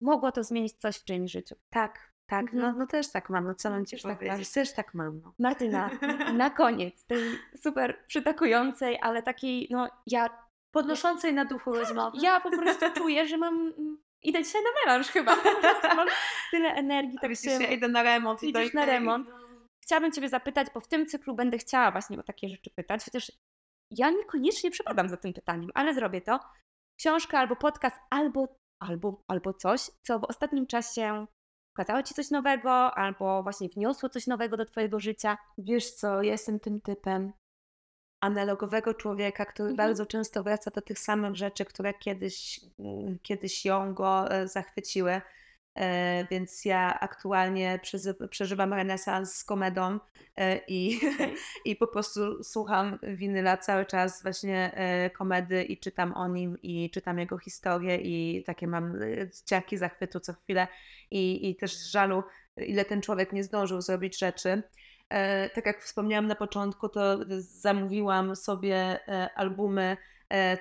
[0.00, 1.54] mogło to zmienić coś w czyimś życiu.
[1.70, 2.62] tak, tak, Mhm.
[2.62, 4.50] no, no też tak mam, no co mam ci Też tak powiedzieć, masz.
[4.50, 5.34] też tak mam, no.
[5.38, 5.90] Martyna,
[6.42, 7.22] na koniec tej
[7.62, 12.18] super przytakującej, ale takiej, no ja, Podnoszącej na duchu rozmowy.
[12.22, 15.36] ja po prostu czuję, że mam, mm, idę dzisiaj na melanż chyba,
[15.96, 16.08] mam
[16.50, 18.42] tyle energii, tak się ja idę na remont.
[18.42, 19.28] idziesz i- na remont.
[19.88, 23.32] Chciałabym Ciebie zapytać, bo w tym cyklu będę chciała właśnie o takie rzeczy pytać, chociaż
[23.90, 26.40] ja niekoniecznie przepadam za tym pytaniem, ale zrobię to.
[26.98, 28.48] Książka albo podcast, albo,
[28.82, 31.26] albo, albo coś, co w ostatnim czasie
[31.76, 35.38] pokazało Ci coś nowego, albo właśnie wniosło coś nowego do Twojego życia.
[35.58, 37.32] Wiesz co, ja jestem tym typem
[38.22, 39.76] analogowego człowieka, który Mhm.
[39.76, 45.20] bardzo często wraca do tych samych rzeczy, które kiedyś, mm, kiedyś ją go e, zachwyciły.
[45.78, 47.80] E, Więc ja aktualnie
[48.30, 49.98] przeżywam renesans z komedą
[50.36, 51.00] e, i,
[51.64, 56.90] i po prostu słucham winyla cały czas właśnie e, komedy i czytam o nim i
[56.90, 58.98] czytam jego historię i takie mam
[59.46, 60.68] ciarki zachwytu co chwilę
[61.10, 62.22] i, i też żalu,
[62.56, 64.62] ile ten człowiek nie zdążył zrobić rzeczy.
[65.54, 68.98] Tak jak wspomniałam na początku, to zamówiłam sobie
[69.34, 69.96] albumy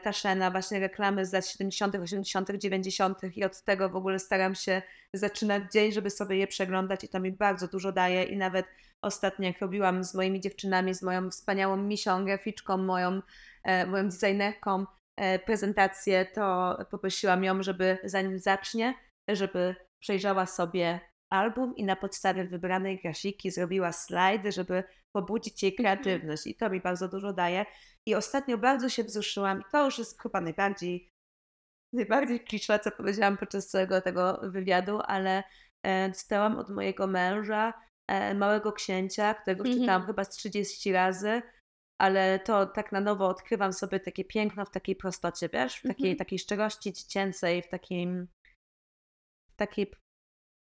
[0.04, 3.38] Taszena, właśnie reklamy z lat 70., 80., 90.
[3.38, 4.82] i od tego w ogóle staram się
[5.14, 8.66] zaczynać dzień, żeby sobie je przeglądać i to mi bardzo dużo daje i nawet
[9.02, 13.22] ostatnio jak robiłam z moimi dziewczynami, z moją wspaniałą misią, graficzką, moją,
[13.64, 18.94] e, moją designerką e, prezentację, to poprosiłam ją, żeby zanim zacznie,
[19.28, 21.00] żeby przejrzała sobie
[21.30, 24.84] album i na podstawie wybranej grafiki zrobiła slajdy, żeby
[25.16, 27.66] pobudzić jej kreatywność i to mi bardzo dużo daje.
[28.06, 31.10] I ostatnio bardzo się wzruszyłam i to już jest chyba najbardziej
[31.94, 35.44] najbardziej klisze, co powiedziałam podczas całego tego wywiadu, ale
[35.84, 37.74] e, dostałam od mojego męża
[38.08, 39.80] e, Małego Księcia, którego Mhm.
[39.80, 41.42] czytałam chyba z 30 razy,
[42.02, 46.10] ale to tak na nowo odkrywam sobie takie piękno w takiej prostocie, wiesz, w takiej,
[46.12, 46.18] Mhm.
[46.18, 48.28] takiej szczerości dziecięcej, w takim
[49.50, 49.92] w takiej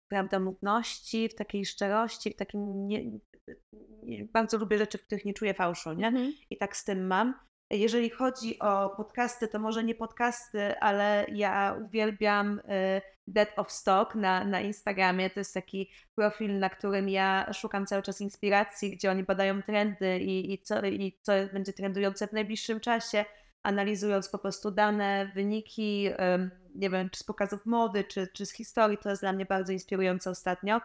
[0.08, 3.20] prawdomówności, w takiej szczerości, w takim nie,
[4.34, 6.08] bardzo lubię rzeczy, w których nie czuję fałszu, nie?
[6.08, 6.34] Mhm.
[6.50, 7.48] I tak z tym mam.
[7.70, 14.16] Jeżeli chodzi o podcasty, to może nie podcasty, ale ja uwielbiam y, Dead of Stock
[14.16, 15.30] na, na Instagramie.
[15.30, 20.20] To jest taki profil, na którym ja szukam cały czas inspiracji, gdzie oni badają trendy
[20.20, 23.26] i, i, co, i co będzie trendujące w najbliższym czasie,
[23.66, 26.10] analizując po prostu dane, wyniki,
[26.76, 28.98] nie wiem, czy z pokazów mody, czy, czy z historii.
[28.98, 30.82] To jest dla mnie bardzo inspirujące ostatnio.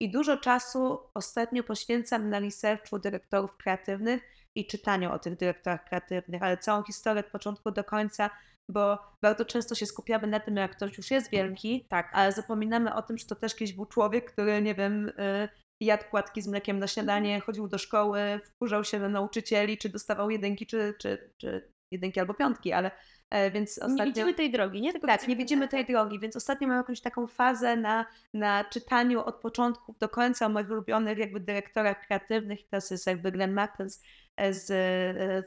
[0.00, 4.22] I dużo czasu ostatnio poświęcam na researchu dyrektorów kreatywnych
[4.54, 8.30] i czytaniu o tych dyrektorach kreatywnych, ale całą historię od początku do końca,
[8.70, 12.10] bo bardzo często się skupiamy na tym, jak ktoś już jest wielki, Tak.
[12.12, 15.48] ale zapominamy o tym, że to też kiedyś był człowiek, który, nie wiem, y,
[15.80, 20.30] jadł płatki z mlekiem na śniadanie, chodził do szkoły, wkurzał się na nauczycieli, czy dostawał
[20.30, 22.90] jedynki, czy, czy, czy jedynki albo piątki, ale
[23.32, 23.96] E, więc ostatnio...
[23.96, 24.92] Nie widzimy tej drogi, nie?
[24.92, 29.20] Tylko tak, nie widzimy tej drogi, więc ostatnio mam jakąś taką fazę na, na czytaniu
[29.24, 32.68] od początku do końca o moich ulubionych jakby dyrektorach kreatywnych.
[32.68, 34.02] Teraz jest jakby Glenn Martens
[34.50, 34.66] z,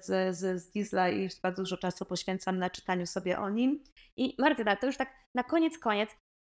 [0.05, 3.83] z, z, z Diesla i bardzo dużo czasu poświęcam na czytaniu sobie o nim.
[4.17, 6.09] I Martyna, to już tak na koniec, koniec.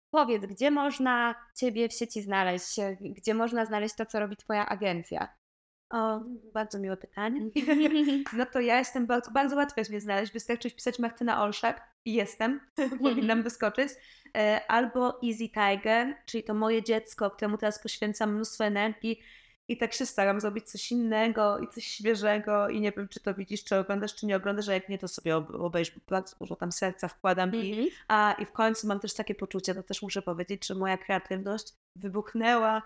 [0.09, 2.75] Powiedz, gdzie można Ciebie w sieci znaleźć?
[3.01, 5.35] Gdzie można znaleźć to, co robi Twoja agencja?
[5.89, 6.21] O,
[6.53, 7.41] bardzo miłe pytanie.
[8.37, 10.33] No to ja jestem bardzo, bardzo łatwo jest mnie znaleźć.
[10.33, 12.59] Wystarczy wpisać Martyna Olszak i jestem,
[13.03, 13.89] powinnam wyskoczyć.
[14.37, 19.19] E, albo Easy Tiger, czyli to moje dziecko, któremu teraz poświęcam mnóstwo energii
[19.67, 23.33] i tak się staram zrobić coś innego i coś świeżego i nie wiem, czy to
[23.33, 26.55] widzisz, czy oglądasz, czy nie oglądasz, a jak nie, to sobie obejrz, bo bardzo dużo
[26.55, 27.65] tam serca wkładam mm -hmm.
[27.65, 27.89] i, mhm.
[28.07, 31.73] a, i w końcu mam też takie poczucie, to też muszę powiedzieć, że moja kreatywność
[31.95, 32.81] wybuchnęła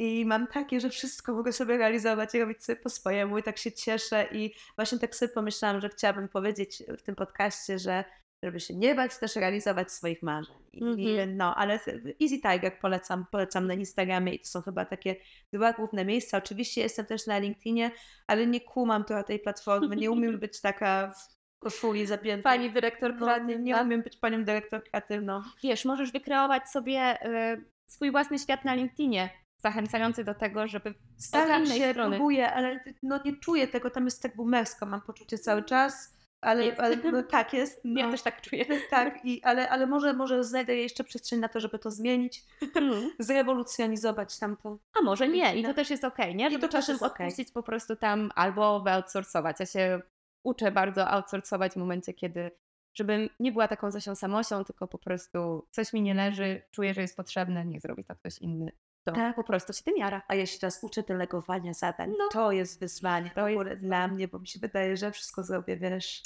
[0.00, 3.58] i mam takie, że wszystko mogę sobie realizować i robić sobie po swojemu i tak
[3.58, 8.04] się cieszę i właśnie tak sobie pomyślałam, że chciałabym powiedzieć w tym podcaście, że
[8.42, 10.56] żeby się nie bać, też realizować swoich marzeń.
[10.74, 11.34] Mm -hmm.
[11.36, 11.80] no, ale
[12.22, 15.16] Easy Tiger polecam, polecam na Instagramie i to są chyba takie
[15.52, 16.38] dwa główne miejsca.
[16.38, 17.90] Oczywiście jestem też na LinkedInie,
[18.26, 22.50] ale nie kumam trochę tej platformy, nie umiem być taka w koszuli zapięta.
[22.50, 23.54] Pani dyrektor kreatywna.
[23.56, 25.42] No, nie umiem być panią dyrektor kreatywną.
[25.62, 31.66] Wiesz, możesz wykreować sobie y, swój własny świat na LinkedInie zachęcający do tego, żeby Staram
[31.66, 32.16] się, strony.
[32.16, 36.76] próbuję, ale no nie czuję tego, tam jest tak boomersko, mam poczucie cały czas, ale,
[36.76, 37.80] ale no, tak jest.
[37.84, 38.64] No, ja też tak czuję.
[38.90, 42.44] Tak, i, ale, ale może, może znajdę jeszcze przestrzeń na to, żeby to zmienić,
[42.74, 43.10] hmm.
[43.18, 44.78] zrewolucjonizować tamto.
[45.00, 46.50] A może nie i to też jest okej, okay, nie?
[46.50, 47.54] Żeby czasem odpuścić okay.
[47.54, 49.60] po prostu tam albo wyoutsourcować.
[49.60, 50.00] Ja się
[50.44, 52.50] uczę bardzo outsourcować w momencie, kiedy
[52.94, 57.00] żebym nie była taką Zosią Samosią, tylko po prostu coś mi nie leży, czuję, że
[57.00, 58.72] jest potrzebne, nie zrobi to ktoś inny
[59.12, 59.36] tak.
[59.36, 60.22] po prostu się tym jara.
[60.28, 62.10] A ja się teraz uczę delegowania zadań.
[62.18, 62.28] No.
[62.32, 66.22] To jest wyzwanie to jest dla mnie, bo mi się wydaje, że wszystko zrobię, wiesz.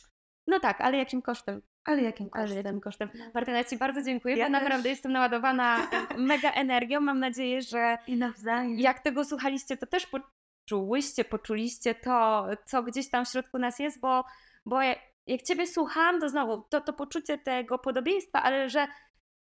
[0.47, 1.63] No tak, ale jakim kosztem?
[1.85, 2.51] Ale jakim kosztem?
[2.51, 3.09] Ale jakim kosztem.
[3.35, 4.63] Martyna, Ci bardzo dziękuję, ja bo też.
[4.63, 7.01] naprawdę jestem naładowana mega energią.
[7.01, 8.79] Mam nadzieję, że I nawzajem.
[8.79, 14.01] jak tego słuchaliście, to też poczułyście, poczuliście to, co gdzieś tam w środku nas jest,
[14.01, 14.25] bo,
[14.67, 14.81] bo
[15.27, 18.87] jak Ciebie słucham, to znowu to, to poczucie tego podobieństwa, ale że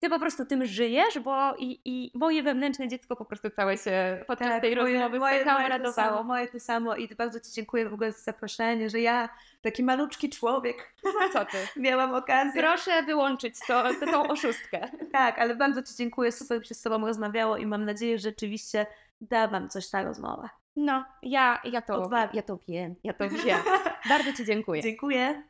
[0.02, 4.24] ty po prostu tym żyjesz, bo i, i moje wewnętrzne dziecko po prostu całe się
[4.26, 5.94] podczas tak, tej moje, rozmowy moje, moje radowało.
[5.94, 9.28] To samo, moje to samo i bardzo Ci dziękuję w ogóle za zaproszenie, że ja,
[9.60, 11.56] taki maluczki człowiek, no co ty?
[11.80, 12.62] miałam okazję.
[12.62, 14.88] Proszę wyłączyć to, tą oszustkę.
[15.12, 18.22] tak, ale bardzo Ci dziękuję, super mi się z Tobą rozmawiało i mam nadzieję, że
[18.22, 18.86] rzeczywiście
[19.20, 20.50] da Wam coś ta rozmowa.
[20.76, 23.60] No, ja, ja, to, ja to wiem, ja to wiem.
[24.08, 24.82] bardzo Ci dziękuję.
[24.82, 25.42] Dziękuję.